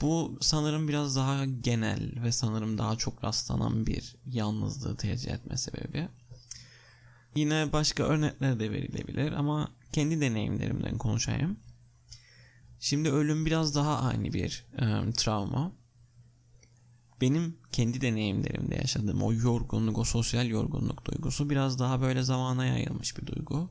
bu 0.00 0.38
sanırım 0.40 0.88
biraz 0.88 1.16
daha 1.16 1.44
genel 1.44 2.22
ve 2.22 2.32
sanırım 2.32 2.78
daha 2.78 2.96
çok 2.96 3.24
rastlanan 3.24 3.86
bir 3.86 4.16
yalnızlığı 4.26 4.96
tercih 4.96 5.32
etme 5.32 5.56
sebebi. 5.56 6.08
Yine 7.34 7.72
başka 7.72 8.02
örnekler 8.02 8.60
de 8.60 8.70
verilebilir 8.70 9.32
ama 9.32 9.70
kendi 9.92 10.20
deneyimlerimden 10.20 10.98
konuşayım. 10.98 11.56
Şimdi 12.84 13.10
ölüm 13.10 13.46
biraz 13.46 13.74
daha 13.74 13.98
ani 13.98 14.32
bir 14.32 14.66
e, 14.78 15.12
travma. 15.12 15.72
Benim 17.20 17.56
kendi 17.72 18.00
deneyimlerimde 18.00 18.74
yaşadığım 18.74 19.22
o 19.22 19.32
yorgunluk, 19.32 19.98
o 19.98 20.04
sosyal 20.04 20.46
yorgunluk 20.46 21.04
duygusu 21.04 21.50
biraz 21.50 21.78
daha 21.78 22.00
böyle 22.00 22.22
zamana 22.22 22.66
yayılmış 22.66 23.18
bir 23.18 23.26
duygu. 23.26 23.70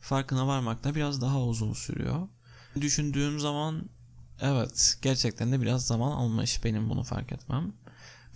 Farkına 0.00 0.46
varmak 0.46 0.84
da 0.84 0.94
biraz 0.94 1.20
daha 1.20 1.42
uzun 1.42 1.72
sürüyor. 1.72 2.28
Düşündüğüm 2.80 3.40
zaman 3.40 3.90
Evet, 4.40 4.98
gerçekten 5.02 5.52
de 5.52 5.60
biraz 5.60 5.86
zaman 5.86 6.10
almış 6.10 6.64
benim 6.64 6.90
bunu 6.90 7.02
fark 7.02 7.32
etmem. 7.32 7.72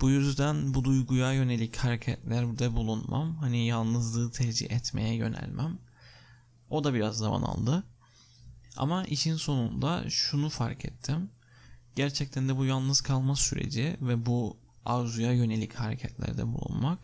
Bu 0.00 0.10
yüzden 0.10 0.74
bu 0.74 0.84
duyguya 0.84 1.32
yönelik 1.32 1.76
hareketlerde 1.76 2.72
bulunmam, 2.72 3.36
hani 3.36 3.66
yalnızlığı 3.66 4.30
tercih 4.30 4.70
etmeye 4.70 5.14
yönelmem. 5.14 5.78
O 6.70 6.84
da 6.84 6.94
biraz 6.94 7.16
zaman 7.16 7.42
aldı. 7.42 7.84
Ama 8.76 9.04
işin 9.04 9.36
sonunda 9.36 10.10
şunu 10.10 10.48
fark 10.48 10.84
ettim. 10.84 11.30
Gerçekten 11.96 12.48
de 12.48 12.56
bu 12.56 12.64
yalnız 12.64 13.00
kalma 13.00 13.36
süreci 13.36 13.96
ve 14.00 14.26
bu 14.26 14.56
arzuya 14.84 15.32
yönelik 15.32 15.74
hareketlerde 15.74 16.46
bulunmak 16.46 16.98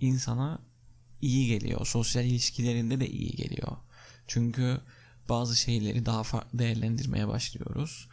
insana 0.00 0.58
iyi 1.20 1.46
geliyor. 1.46 1.86
Sosyal 1.86 2.24
ilişkilerinde 2.24 3.00
de 3.00 3.08
iyi 3.08 3.30
geliyor. 3.30 3.76
Çünkü 4.26 4.80
bazı 5.28 5.56
şeyleri 5.56 6.06
daha 6.06 6.22
farklı 6.22 6.58
değerlendirmeye 6.58 7.28
başlıyoruz. 7.28 8.08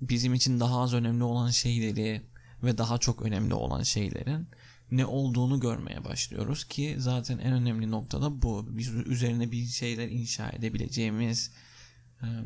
Bizim 0.00 0.34
için 0.34 0.60
daha 0.60 0.80
az 0.80 0.94
önemli 0.94 1.24
olan 1.24 1.50
şeyleri 1.50 2.22
ve 2.62 2.78
daha 2.78 2.98
çok 2.98 3.22
önemli 3.22 3.54
olan 3.54 3.82
şeylerin 3.82 4.48
ne 4.90 5.06
olduğunu 5.06 5.60
görmeye 5.60 6.04
başlıyoruz 6.04 6.64
ki 6.64 6.96
zaten 6.98 7.38
en 7.38 7.52
önemli 7.52 7.90
noktada 7.90 8.42
bu. 8.42 8.66
Biz 8.70 8.88
üzerine 8.88 9.52
bir 9.52 9.66
şeyler 9.66 10.08
inşa 10.08 10.50
edebileceğimiz 10.50 11.50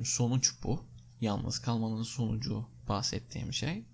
sonuç 0.04 0.54
bu. 0.64 0.84
Yalnız 1.20 1.58
kalmanın 1.58 2.02
sonucu 2.02 2.66
bahsettiğim 2.88 3.52
şey. 3.52 3.84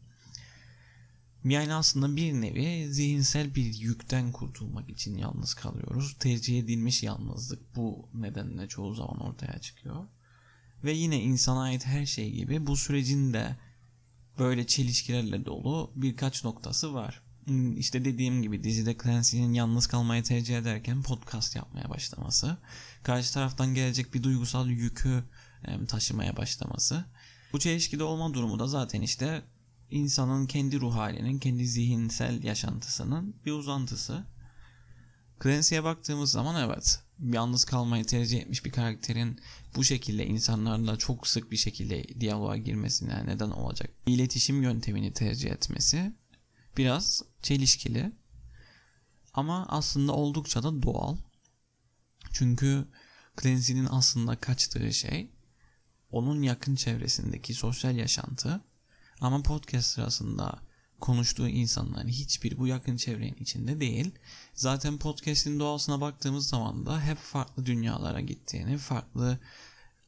Yani 1.45 1.75
aslında 1.75 2.17
bir 2.17 2.33
nevi 2.33 2.93
zihinsel 2.93 3.55
bir 3.55 3.75
yükten 3.75 4.33
kurtulmak 4.33 4.91
için 4.91 5.19
yalnız 5.19 5.55
kalıyoruz. 5.55 6.17
Tercih 6.19 6.59
edilmiş 6.59 7.03
yalnızlık 7.03 7.77
bu 7.77 8.09
nedenle 8.15 8.69
çoğu 8.69 8.95
zaman 8.95 9.21
ortaya 9.21 9.59
çıkıyor. 9.59 10.05
Ve 10.85 10.93
yine 10.93 11.23
insana 11.23 11.63
ait 11.63 11.87
her 11.87 12.07
şey 12.07 12.31
gibi 12.31 12.67
bu 12.67 12.77
sürecin 12.77 13.33
de 13.33 13.57
böyle 14.39 14.67
çelişkilerle 14.67 15.47
dolu 15.47 15.93
birkaç 15.97 16.45
noktası 16.45 16.95
var. 16.95 17.23
Hmm, 17.47 17.77
işte 17.77 18.05
dediğim 18.05 18.43
gibi 18.43 18.65
dizide 18.65 18.97
Clancy'nin 19.03 19.53
yalnız 19.53 19.87
kalmayı 19.87 20.23
tercih 20.23 20.59
ederken 20.59 21.03
podcast 21.03 21.57
yapmaya 21.57 21.91
başlaması, 21.91 22.57
karşı 23.03 23.35
taraftan 23.35 23.75
gelecek 23.75 24.15
bir 24.15 24.23
duygusal 24.23 24.69
yükü 24.69 25.25
taşımaya 25.89 26.37
başlaması. 26.37 27.05
Bu 27.53 27.59
çelişkide 27.59 28.05
olma 28.05 28.35
durumu 28.35 28.59
da 28.59 28.67
zaten 28.67 29.03
işte 29.03 29.43
insanın 29.91 30.47
kendi 30.47 30.81
ruh 30.81 30.95
halinin, 30.95 31.39
kendi 31.39 31.67
zihinsel 31.67 32.45
yaşantısının 32.45 33.37
bir 33.47 33.53
uzantısı. 33.53 34.25
Clancy'ye 35.43 35.85
baktığımız 35.85 36.31
zaman 36.31 36.65
evet 36.65 37.01
yalnız 37.19 37.65
kalmayı 37.65 38.05
tercih 38.05 38.41
etmiş 38.41 38.65
bir 38.65 38.71
karakterin 38.71 39.41
bu 39.77 39.85
şekilde 39.85 40.27
insanlarla 40.27 40.97
çok 40.97 41.27
sık 41.27 41.51
bir 41.51 41.57
şekilde 41.57 42.21
diyaloğa 42.21 42.57
girmesine 42.57 43.27
neden 43.27 43.51
olacak 43.51 43.91
iletişim 44.07 44.63
yöntemini 44.63 45.13
tercih 45.13 45.51
etmesi 45.51 46.13
biraz 46.77 47.23
çelişkili. 47.43 48.13
Ama 49.35 49.67
aslında 49.69 50.13
oldukça 50.13 50.63
da 50.63 50.83
doğal. 50.83 51.17
Çünkü 52.33 52.89
Clancy'nin 53.43 53.89
aslında 53.91 54.37
kaçtığı 54.37 54.93
şey 54.93 55.31
onun 56.11 56.43
yakın 56.43 56.75
çevresindeki 56.75 57.55
sosyal 57.55 57.97
yaşantı 57.97 58.61
ama 59.21 59.43
podcast 59.43 59.87
sırasında 59.87 60.59
konuştuğu 61.01 61.49
insanların 61.49 62.09
hiçbir 62.09 62.59
bu 62.59 62.67
yakın 62.67 62.97
çevrenin 62.97 63.37
içinde 63.41 63.81
değil. 63.81 64.15
Zaten 64.55 64.99
podcast'in 64.99 65.61
doğasına 65.61 66.01
baktığımız 66.01 66.49
zaman 66.49 66.87
da 66.87 67.01
hep 67.01 67.19
farklı 67.19 67.67
dünyalara 67.67 68.21
gittiğini, 68.21 68.79
farklı 68.79 69.39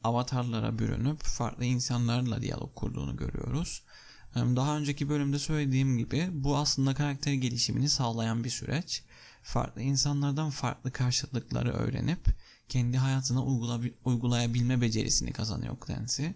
avatarlara 0.04 0.78
bürünüp 0.78 1.22
farklı 1.22 1.64
insanlarla 1.64 2.42
diyalog 2.42 2.74
kurduğunu 2.74 3.16
görüyoruz. 3.16 3.82
Daha 4.36 4.78
önceki 4.78 5.08
bölümde 5.08 5.38
söylediğim 5.38 5.98
gibi 5.98 6.28
bu 6.32 6.56
aslında 6.56 6.94
karakter 6.94 7.32
gelişimini 7.32 7.88
sağlayan 7.88 8.44
bir 8.44 8.50
süreç. 8.50 9.02
Farklı 9.42 9.82
insanlardan 9.82 10.50
farklı 10.50 10.92
karşılıkları 10.92 11.72
öğrenip 11.72 12.26
kendi 12.68 12.98
hayatına 12.98 13.44
uygulayabilme 14.04 14.80
becerisini 14.80 15.32
kazanıyor 15.32 15.76
Clancy. 15.86 16.26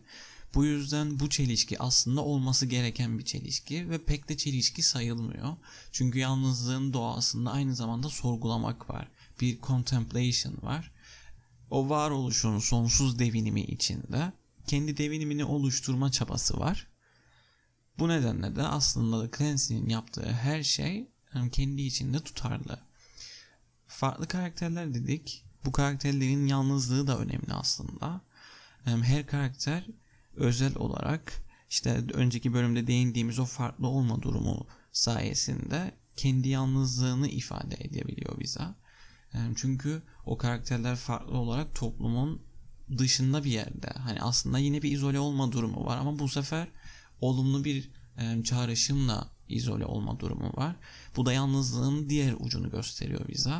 Bu 0.55 0.65
yüzden 0.65 1.21
bu 1.21 1.31
çelişki 1.31 1.83
aslında 1.83 2.21
olması 2.21 2.67
gereken 2.67 3.19
bir 3.19 3.25
çelişki 3.25 3.91
ve 3.91 4.05
pek 4.05 4.29
de 4.29 4.37
çelişki 4.37 4.83
sayılmıyor. 4.83 5.57
Çünkü 5.93 6.19
yalnızlığın 6.19 6.93
doğasında 6.93 7.51
aynı 7.51 7.75
zamanda 7.75 8.09
sorgulamak 8.09 8.91
var. 8.91 9.09
Bir 9.41 9.61
contemplation 9.61 10.57
var. 10.63 10.93
O 11.71 11.89
varoluşun 11.89 12.59
sonsuz 12.59 13.19
devinimi 13.19 13.61
içinde 13.61 14.33
kendi 14.67 14.97
devinimini 14.97 15.45
oluşturma 15.45 16.11
çabası 16.11 16.61
var. 16.61 16.87
Bu 17.99 18.09
nedenle 18.09 18.57
de 18.57 18.63
aslında 18.63 19.31
Clancy'nin 19.39 19.89
yaptığı 19.89 20.33
her 20.33 20.63
şey 20.63 21.09
kendi 21.53 21.83
içinde 21.83 22.19
tutarlı. 22.19 22.79
Farklı 23.87 24.29
karakterler 24.29 24.95
dedik. 24.95 25.45
Bu 25.65 25.73
karakterlerin 25.73 26.47
yalnızlığı 26.47 27.07
da 27.07 27.19
önemli 27.19 27.53
aslında. 27.53 28.21
Her 28.85 29.27
karakter 29.27 29.87
özel 30.37 30.77
olarak 30.77 31.33
işte 31.71 32.05
önceki 32.13 32.53
bölümde 32.53 32.87
değindiğimiz 32.87 33.39
o 33.39 33.45
farklı 33.45 33.87
olma 33.87 34.23
durumu 34.23 34.67
sayesinde 34.93 35.95
kendi 36.17 36.49
yalnızlığını 36.49 37.29
ifade 37.29 37.75
edebiliyor 37.75 38.41
bize. 38.41 38.65
Çünkü 39.57 40.03
o 40.27 40.39
karakterler 40.39 40.97
farklı 40.97 41.39
olarak 41.39 41.75
toplumun 41.75 42.43
dışında 42.99 43.45
bir 43.45 43.51
yerde. 43.51 43.91
Hani 43.99 44.23
aslında 44.23 44.59
yine 44.59 44.83
bir 44.83 44.93
izole 44.93 45.19
olma 45.19 45.53
durumu 45.53 45.87
var 45.87 45.99
ama 45.99 46.19
bu 46.19 46.29
sefer 46.29 46.69
olumlu 47.21 47.65
bir 47.65 47.91
çağrışımla 48.45 49.31
izole 49.49 49.85
olma 49.85 50.21
durumu 50.21 50.53
var. 50.57 50.77
Bu 51.17 51.27
da 51.27 51.33
yalnızlığın 51.33 52.09
diğer 52.09 52.35
ucunu 52.41 52.71
gösteriyor 52.71 53.29
bize. 53.29 53.55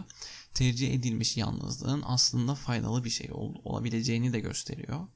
Tercih 0.55 0.95
edilmiş 0.95 1.37
yalnızlığın 1.37 2.03
aslında 2.07 2.55
faydalı 2.55 3.05
bir 3.05 3.11
şey 3.11 3.29
ol, 3.33 3.55
olabileceğini 3.65 4.33
de 4.33 4.41
gösteriyor. 4.41 5.07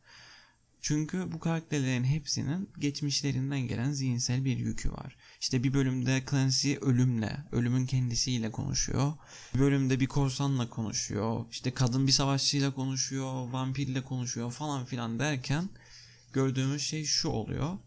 Çünkü 0.81 1.33
bu 1.33 1.41
karakterlerin 1.41 2.05
hepsinin 2.05 2.71
geçmişlerinden 2.79 3.61
gelen 3.61 3.93
zihinsel 3.93 4.45
bir 4.45 4.57
yükü 4.57 4.93
var. 4.93 5.17
İşte 5.41 5.65
bir 5.65 5.75
bölümde 5.75 6.23
Clancy 6.31 6.75
ölümle, 6.81 7.37
ölümün 7.53 7.87
kendisiyle 7.87 8.51
konuşuyor. 8.51 9.13
Bir 9.55 9.61
bölümde 9.61 10.01
bir 10.01 10.07
korsanla 10.07 10.71
konuşuyor. 10.71 11.45
İşte 11.51 11.75
kadın 11.75 12.07
bir 12.07 12.13
savaşçıyla 12.13 12.75
konuşuyor, 12.75 13.51
vampirle 13.51 14.03
konuşuyor 14.03 14.53
falan 14.53 14.85
filan 14.85 15.19
derken 15.19 15.69
gördüğümüz 16.33 16.83
şey 16.83 17.05
şu 17.05 17.29
oluyor. 17.29 17.79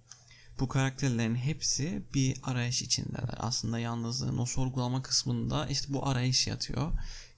Bu 0.59 0.67
karakterlerin 0.67 1.35
hepsi 1.35 2.03
bir 2.13 2.37
arayış 2.43 2.81
içindeler. 2.81 3.35
Aslında 3.37 3.79
yalnızlığın 3.79 4.37
o 4.37 4.45
sorgulama 4.45 5.01
kısmında 5.01 5.67
işte 5.67 5.93
bu 5.93 6.07
arayış 6.07 6.47
yatıyor. 6.47 6.91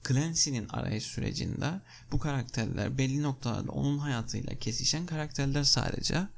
Clancy'nin 0.08 0.68
arayış 0.68 1.04
sürecinde 1.04 1.80
bu 2.12 2.18
karakterler 2.18 2.98
belli 2.98 3.22
noktalarda 3.22 3.72
onun 3.72 3.98
hayatıyla 3.98 4.58
kesişen 4.58 5.06
karakterler 5.06 5.64
sadece. 5.64 6.28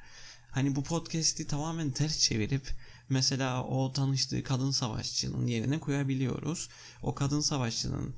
Hani 0.50 0.76
bu 0.76 0.82
podcast'i 0.82 1.46
tamamen 1.46 1.90
ters 1.90 2.18
çevirip 2.18 2.74
mesela 3.08 3.64
o 3.64 3.92
tanıştığı 3.92 4.42
kadın 4.42 4.70
savaşçının 4.70 5.46
yerine 5.46 5.80
koyabiliyoruz. 5.80 6.68
O 7.02 7.14
kadın 7.14 7.40
savaşçının 7.40 8.14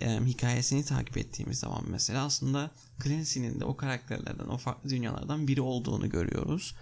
e, 0.00 0.20
hikayesini 0.20 0.84
takip 0.84 1.16
ettiğimiz 1.16 1.58
zaman 1.58 1.84
mesela 1.88 2.24
aslında 2.24 2.70
Clancy'nin 3.04 3.60
de 3.60 3.64
o 3.64 3.76
karakterlerden, 3.76 4.48
o 4.48 4.58
farklı 4.58 4.90
dünyalardan 4.90 5.48
biri 5.48 5.60
olduğunu 5.60 6.10
görüyoruz. 6.10 6.74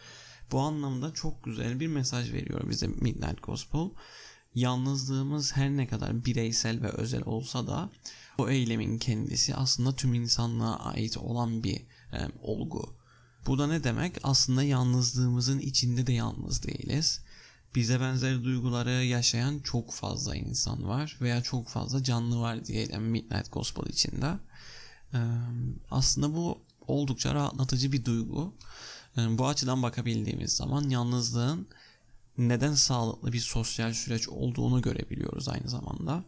Bu 0.53 0.61
anlamda 0.61 1.15
çok 1.15 1.45
güzel 1.45 1.81
bir 1.81 1.87
mesaj 1.87 2.33
veriyor 2.33 2.71
bize 2.71 2.87
Midnight 2.87 3.43
Gospel 3.43 3.91
yalnızlığımız 4.55 5.57
her 5.57 5.71
ne 5.71 5.87
kadar 5.87 6.25
bireysel 6.25 6.83
ve 6.83 6.89
özel 6.89 7.23
olsa 7.25 7.67
da 7.67 7.91
o 8.39 8.49
eylemin 8.49 8.99
kendisi 8.99 9.55
aslında 9.55 9.97
tüm 9.97 10.15
insanlığa 10.15 10.77
ait 10.77 11.19
olan 11.19 11.65
bir 11.65 11.77
e, 12.13 12.19
olgu. 12.43 12.95
Bu 13.47 13.59
da 13.59 13.67
ne 13.67 13.85
demek? 13.85 14.19
Aslında 14.23 14.63
yalnızlığımızın 14.63 15.59
içinde 15.59 16.07
de 16.07 16.13
yalnız 16.13 16.63
değiliz. 16.63 17.21
Bize 17.75 18.01
benzer 18.01 18.45
duyguları 18.45 19.05
yaşayan 19.05 19.59
çok 19.59 19.93
fazla 19.93 20.37
insan 20.37 20.89
var 20.89 21.19
veya 21.21 21.43
çok 21.43 21.69
fazla 21.69 22.03
canlı 22.03 22.41
var 22.41 22.65
diyelim 22.65 23.03
Midnight 23.03 23.53
Gospel 23.53 23.87
içinde. 23.87 24.39
Ee, 25.15 25.19
aslında 25.91 26.35
bu 26.35 26.59
oldukça 26.87 27.35
rahatlatıcı 27.35 27.93
bir 27.93 28.05
duygu. 28.05 28.55
Yani 29.17 29.39
bu 29.39 29.47
açıdan 29.47 29.83
bakabildiğimiz 29.83 30.53
zaman 30.53 30.91
yalnızlığın 30.91 31.69
neden 32.39 32.75
sağlıklı 32.75 33.33
bir 33.33 33.41
sosyal 33.41 33.93
süreç 33.93 34.29
olduğunu 34.29 34.83
görebiliyoruz 34.83 35.49
aynı 35.49 35.69
zamanda. 35.69 36.25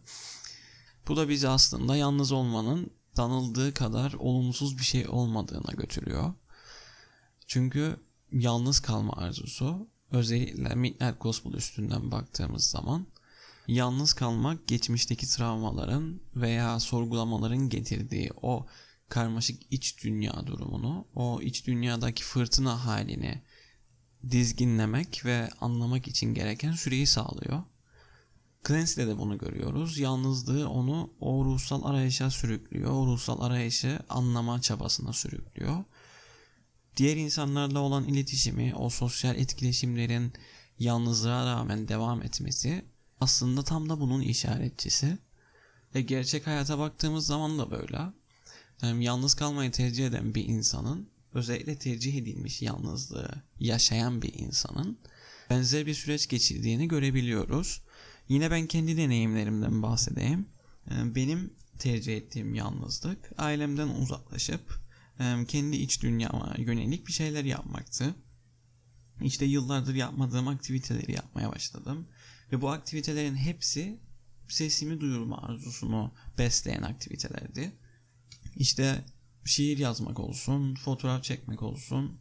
Bu 1.08 1.16
da 1.16 1.28
bizi 1.28 1.48
aslında 1.48 1.96
yalnız 1.96 2.32
olmanın 2.32 2.90
tanıldığı 3.14 3.74
kadar 3.74 4.12
olumsuz 4.12 4.78
bir 4.78 4.84
şey 4.84 5.08
olmadığına 5.08 5.72
götürüyor. 5.72 6.32
Çünkü 7.46 7.96
yalnız 8.32 8.80
kalma 8.80 9.12
arzusu 9.12 9.88
özellikle 10.10 10.74
Midnight 10.74 11.20
Gospel 11.20 11.52
üstünden 11.52 12.10
baktığımız 12.10 12.64
zaman 12.64 13.06
yalnız 13.68 14.12
kalmak 14.12 14.68
geçmişteki 14.68 15.26
travmaların 15.26 16.20
veya 16.36 16.80
sorgulamaların 16.80 17.68
getirdiği 17.68 18.30
o 18.42 18.66
karmaşık 19.08 19.62
iç 19.70 20.04
dünya 20.04 20.46
durumunu, 20.46 21.06
o 21.14 21.40
iç 21.42 21.66
dünyadaki 21.66 22.24
fırtına 22.24 22.84
halini 22.86 23.42
dizginlemek 24.30 25.24
ve 25.24 25.50
anlamak 25.60 26.08
için 26.08 26.34
gereken 26.34 26.72
süreyi 26.72 27.06
sağlıyor. 27.06 27.62
Clancy'de 28.68 29.06
de 29.06 29.18
bunu 29.18 29.38
görüyoruz. 29.38 29.98
Yalnızlığı 29.98 30.68
onu 30.68 31.10
o 31.20 31.44
ruhsal 31.44 31.84
arayışa 31.84 32.30
sürüklüyor. 32.30 32.90
O 32.90 33.06
ruhsal 33.06 33.40
arayışı 33.40 33.98
anlama 34.08 34.60
çabasına 34.60 35.12
sürüklüyor. 35.12 35.84
Diğer 36.96 37.16
insanlarla 37.16 37.80
olan 37.80 38.04
iletişimi, 38.04 38.74
o 38.74 38.90
sosyal 38.90 39.36
etkileşimlerin 39.36 40.32
yalnızlığa 40.78 41.46
rağmen 41.46 41.88
devam 41.88 42.22
etmesi 42.22 42.84
aslında 43.20 43.62
tam 43.62 43.88
da 43.88 44.00
bunun 44.00 44.20
işaretçisi. 44.20 45.18
Ve 45.94 46.02
gerçek 46.02 46.46
hayata 46.46 46.78
baktığımız 46.78 47.26
zaman 47.26 47.58
da 47.58 47.70
böyle. 47.70 47.98
Yalnız 48.82 49.34
kalmayı 49.34 49.70
tercih 49.70 50.06
eden 50.06 50.34
bir 50.34 50.44
insanın 50.44 51.08
özellikle 51.34 51.78
tercih 51.78 52.14
edilmiş 52.14 52.62
yalnızlığı 52.62 53.30
yaşayan 53.60 54.22
bir 54.22 54.34
insanın 54.34 54.98
benzer 55.50 55.86
bir 55.86 55.94
süreç 55.94 56.28
geçirdiğini 56.28 56.88
görebiliyoruz. 56.88 57.82
Yine 58.28 58.50
ben 58.50 58.66
kendi 58.66 58.96
deneyimlerimden 58.96 59.82
bahsedeyim. 59.82 60.48
Ee, 60.90 61.14
benim 61.14 61.54
tercih 61.78 62.16
ettiğim 62.16 62.54
yalnızlık 62.54 63.30
ailemden 63.38 63.88
uzaklaşıp 63.88 64.80
e, 65.20 65.44
kendi 65.48 65.76
iç 65.76 66.02
dünyama 66.02 66.54
yönelik 66.58 67.06
bir 67.06 67.12
şeyler 67.12 67.44
yapmaktı. 67.44 68.14
İşte 69.22 69.44
yıllardır 69.44 69.94
yapmadığım 69.94 70.48
aktiviteleri 70.48 71.12
yapmaya 71.12 71.52
başladım. 71.52 72.08
Ve 72.52 72.60
bu 72.60 72.70
aktivitelerin 72.70 73.34
hepsi 73.34 74.00
sesimi 74.48 75.00
duyurma 75.00 75.42
arzusunu 75.42 76.12
besleyen 76.38 76.82
aktivitelerdi. 76.82 77.72
İşte 78.56 79.04
şiir 79.44 79.78
yazmak 79.78 80.20
olsun, 80.20 80.74
fotoğraf 80.74 81.24
çekmek 81.24 81.62
olsun, 81.62 82.18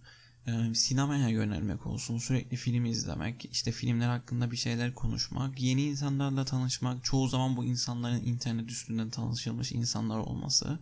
e, 0.48 0.74
sinemaya 0.76 1.30
yönelmek 1.30 1.88
olsun, 1.88 2.18
sürekli 2.18 2.58
film 2.58 2.86
izlemek, 2.86 3.46
işte 3.52 3.72
filmler 3.72 4.10
hakkında 4.10 4.52
bir 4.52 4.58
şeyler 4.58 4.94
konuşmak, 4.94 5.62
yeni 5.62 5.84
insanlarla 5.84 6.46
tanışmak, 6.46 7.04
çoğu 7.04 7.28
zaman 7.28 7.58
bu 7.58 7.66
insanların 7.66 8.26
internet 8.26 8.72
üstünden 8.72 9.10
tanışılmış 9.10 9.72
insanlar 9.72 10.18
olması, 10.18 10.80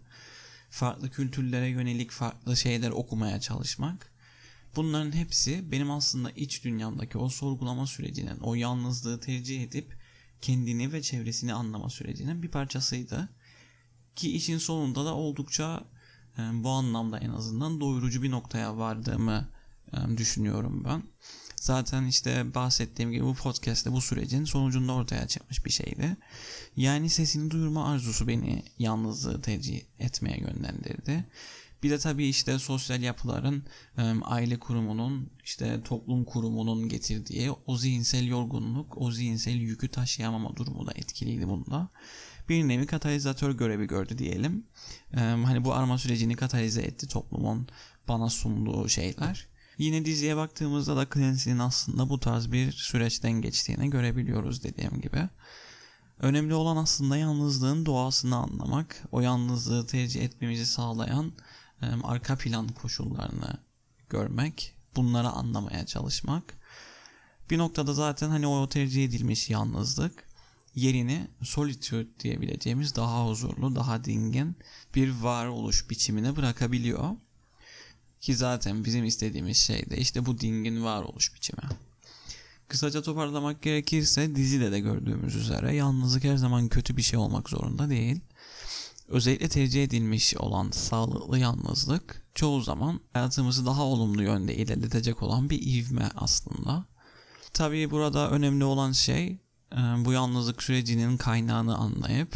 farklı 0.69 1.09
kültürlere 1.09 1.67
yönelik 1.67 2.11
farklı 2.11 2.57
şeyler 2.57 2.89
okumaya 2.89 3.39
çalışmak. 3.39 4.11
Bunların 4.75 5.11
hepsi 5.11 5.71
benim 5.71 5.91
aslında 5.91 6.31
iç 6.31 6.63
dünyamdaki 6.63 7.17
o 7.17 7.29
sorgulama 7.29 7.87
sürecinin, 7.87 8.39
o 8.39 8.55
yalnızlığı 8.55 9.19
tercih 9.19 9.63
edip 9.63 9.97
kendini 10.41 10.93
ve 10.93 11.01
çevresini 11.01 11.53
anlama 11.53 11.89
sürecinin 11.89 12.43
bir 12.43 12.47
parçasıydı. 12.47 13.29
Ki 14.15 14.31
işin 14.31 14.57
sonunda 14.57 15.05
da 15.05 15.15
oldukça 15.15 15.83
e, 16.37 16.41
bu 16.63 16.69
anlamda 16.69 17.19
en 17.19 17.29
azından 17.29 17.81
doyurucu 17.81 18.23
bir 18.23 18.31
noktaya 18.31 18.77
vardığımı 18.77 19.49
e, 19.93 20.17
düşünüyorum 20.17 20.83
ben. 20.83 21.03
Zaten 21.55 22.05
işte 22.05 22.55
bahsettiğim 22.55 23.11
gibi 23.11 23.23
bu 23.23 23.33
podcast'te 23.33 23.91
bu 23.91 24.01
sürecin 24.01 24.45
sonucunda 24.45 24.93
ortaya 24.93 25.27
çıkmış 25.27 25.65
bir 25.65 25.71
şeydi. 25.71 26.17
Yani 26.75 27.09
sesini 27.09 27.51
duyurma 27.51 27.91
arzusu 27.91 28.27
beni 28.27 28.63
yalnızlığı 28.79 29.41
tercih 29.41 29.81
etmeye 29.99 30.37
yönlendirdi. 30.39 31.25
Bir 31.83 31.89
de 31.89 31.99
tabii 31.99 32.27
işte 32.27 32.59
sosyal 32.59 33.01
yapıların, 33.01 33.63
aile 34.23 34.59
kurumunun, 34.59 35.29
işte 35.43 35.83
toplum 35.83 36.25
kurumunun 36.25 36.89
getirdiği 36.89 37.51
o 37.51 37.77
zihinsel 37.77 38.27
yorgunluk, 38.27 38.97
o 38.97 39.11
zihinsel 39.11 39.55
yükü 39.55 39.87
taşıyamama 39.87 40.55
durumu 40.55 40.87
da 40.87 40.91
etkiliydi 40.95 41.47
bunda. 41.49 41.89
Bir 42.51 42.67
nevi 42.67 42.85
katalizatör 42.85 43.51
görevi 43.51 43.87
gördü 43.87 44.17
diyelim. 44.17 44.65
Hani 45.15 45.65
bu 45.65 45.73
arama 45.73 45.97
sürecini 45.97 46.35
katalize 46.35 46.81
etti 46.81 47.07
toplumun 47.07 47.67
bana 48.07 48.29
sunduğu 48.29 48.89
şeyler. 48.89 49.47
Yine 49.77 50.05
diziye 50.05 50.35
baktığımızda 50.35 50.97
da 50.97 51.07
Clancy'nin 51.13 51.59
aslında 51.59 52.09
bu 52.09 52.19
tarz 52.19 52.51
bir 52.51 52.71
süreçten 52.71 53.31
geçtiğini 53.31 53.89
görebiliyoruz 53.89 54.63
dediğim 54.63 55.01
gibi. 55.01 55.29
Önemli 56.19 56.53
olan 56.53 56.77
aslında 56.77 57.17
yalnızlığın 57.17 57.85
doğasını 57.85 58.35
anlamak, 58.35 59.03
o 59.11 59.21
yalnızlığı 59.21 59.87
tercih 59.87 60.21
etmemizi 60.21 60.65
sağlayan 60.65 61.31
arka 62.03 62.37
plan 62.37 62.67
koşullarını 62.67 63.57
görmek, 64.09 64.75
bunları 64.95 65.29
anlamaya 65.29 65.85
çalışmak. 65.85 66.43
Bir 67.49 67.57
noktada 67.57 67.93
zaten 67.93 68.29
hani 68.29 68.47
o 68.47 68.69
tercih 68.69 69.05
edilmiş 69.05 69.49
yalnızlık 69.49 70.30
yerini 70.75 71.27
solitude 71.43 72.19
diyebileceğimiz 72.19 72.95
daha 72.95 73.27
huzurlu, 73.27 73.75
daha 73.75 74.03
dingin 74.03 74.55
bir 74.95 75.11
varoluş 75.11 75.89
biçimine 75.89 76.35
bırakabiliyor. 76.35 77.09
Ki 78.21 78.35
zaten 78.35 78.85
bizim 78.85 79.05
istediğimiz 79.05 79.57
şey 79.57 79.89
de 79.89 79.97
işte 79.97 80.25
bu 80.25 80.39
dingin 80.39 80.83
varoluş 80.83 81.35
biçimi. 81.35 81.63
Kısaca 82.67 83.01
toparlamak 83.01 83.61
gerekirse 83.61 84.35
dizide 84.35 84.71
de 84.71 84.79
gördüğümüz 84.79 85.35
üzere 85.35 85.75
yalnızlık 85.75 86.23
her 86.23 86.37
zaman 86.37 86.67
kötü 86.67 86.97
bir 86.97 87.01
şey 87.01 87.19
olmak 87.19 87.49
zorunda 87.49 87.89
değil. 87.89 88.19
Özellikle 89.07 89.49
tercih 89.49 89.83
edilmiş 89.83 90.35
olan 90.37 90.71
sağlıklı 90.71 91.39
yalnızlık 91.39 92.25
çoğu 92.35 92.61
zaman 92.61 92.99
hayatımızı 93.13 93.65
daha 93.65 93.83
olumlu 93.83 94.23
yönde 94.23 94.55
ilerletecek 94.55 95.23
olan 95.23 95.49
bir 95.49 95.61
ivme 95.61 96.09
aslında. 96.15 96.85
Tabii 97.53 97.91
burada 97.91 98.29
önemli 98.29 98.63
olan 98.63 98.91
şey 98.91 99.37
bu 99.75 100.11
yalnızlık 100.11 100.63
sürecinin 100.63 101.17
kaynağını 101.17 101.75
anlayıp 101.77 102.35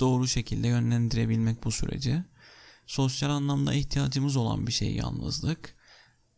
doğru 0.00 0.28
şekilde 0.28 0.68
yönlendirebilmek 0.68 1.64
bu 1.64 1.70
süreci. 1.70 2.24
Sosyal 2.86 3.30
anlamda 3.30 3.74
ihtiyacımız 3.74 4.36
olan 4.36 4.66
bir 4.66 4.72
şey 4.72 4.94
yalnızlık. 4.94 5.76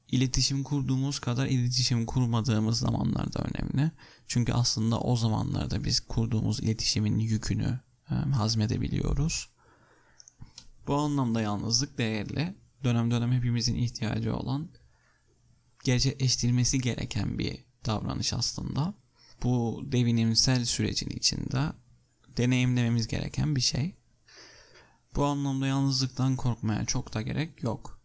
İletişim 0.08 0.62
kurduğumuz 0.62 1.18
kadar 1.18 1.46
iletişim 1.46 2.06
kurmadığımız 2.06 2.78
zamanlarda 2.78 3.38
önemli. 3.38 3.90
Çünkü 4.26 4.52
aslında 4.52 5.00
o 5.00 5.16
zamanlarda 5.16 5.84
biz 5.84 6.00
kurduğumuz 6.00 6.60
iletişimin 6.60 7.18
yükünü 7.18 7.80
hazmedebiliyoruz. 8.34 9.48
Bu 10.86 10.94
anlamda 10.94 11.40
yalnızlık 11.40 11.98
değerli. 11.98 12.56
Dönem 12.84 13.10
dönem 13.10 13.32
hepimizin 13.32 13.74
ihtiyacı 13.74 14.36
olan 14.36 14.68
gerçekleştirilmesi 15.84 16.80
gereken 16.80 17.38
bir 17.38 17.64
davranış 17.86 18.32
aslında. 18.32 18.94
Bu 19.42 19.84
devinimsel 19.84 20.64
sürecin 20.64 21.10
içinde 21.10 21.72
deneyimlememiz 22.36 23.08
gereken 23.08 23.56
bir 23.56 23.60
şey. 23.60 23.94
Bu 25.16 25.24
anlamda 25.24 25.66
yalnızlıktan 25.66 26.36
korkmaya 26.36 26.84
çok 26.84 27.14
da 27.14 27.22
gerek 27.22 27.62
yok. 27.62 28.00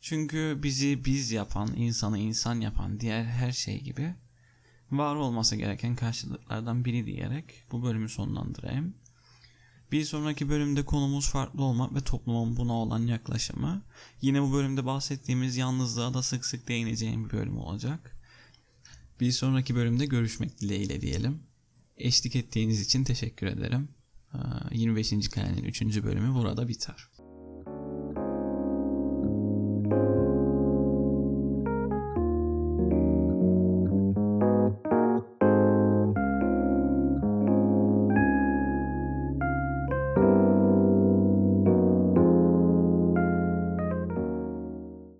Çünkü 0.00 0.60
bizi 0.62 1.04
biz 1.04 1.30
yapan, 1.30 1.76
insanı 1.76 2.18
insan 2.18 2.60
yapan 2.60 3.00
diğer 3.00 3.24
her 3.24 3.52
şey 3.52 3.80
gibi 3.80 4.14
var 4.90 5.14
olması 5.14 5.56
gereken 5.56 5.96
karşılıklardan 5.96 6.84
biri 6.84 7.06
diyerek 7.06 7.44
bu 7.72 7.82
bölümü 7.82 8.08
sonlandırayım. 8.08 8.94
Bir 9.92 10.04
sonraki 10.04 10.48
bölümde 10.48 10.84
konumuz 10.84 11.30
farklı 11.30 11.62
olmak 11.62 11.94
ve 11.94 12.00
toplumun 12.00 12.56
buna 12.56 12.72
olan 12.72 13.06
yaklaşımı. 13.06 13.82
Yine 14.20 14.42
bu 14.42 14.52
bölümde 14.52 14.86
bahsettiğimiz 14.86 15.56
yalnızlığa 15.56 16.14
da 16.14 16.22
sık 16.22 16.46
sık 16.46 16.68
değineceğim 16.68 17.24
bir 17.24 17.30
bölüm 17.30 17.58
olacak. 17.58 18.17
Bir 19.20 19.32
sonraki 19.32 19.74
bölümde 19.74 20.06
görüşmek 20.06 20.60
dileğiyle 20.60 21.00
diyelim. 21.00 21.42
Eşlik 21.96 22.36
ettiğiniz 22.36 22.80
için 22.80 23.04
teşekkür 23.04 23.46
ederim. 23.46 23.88
25. 24.72 25.28
kalenin 25.28 25.64
3. 25.64 25.82
bölümü 25.82 26.34
burada 26.34 26.68
biter. 26.68 27.08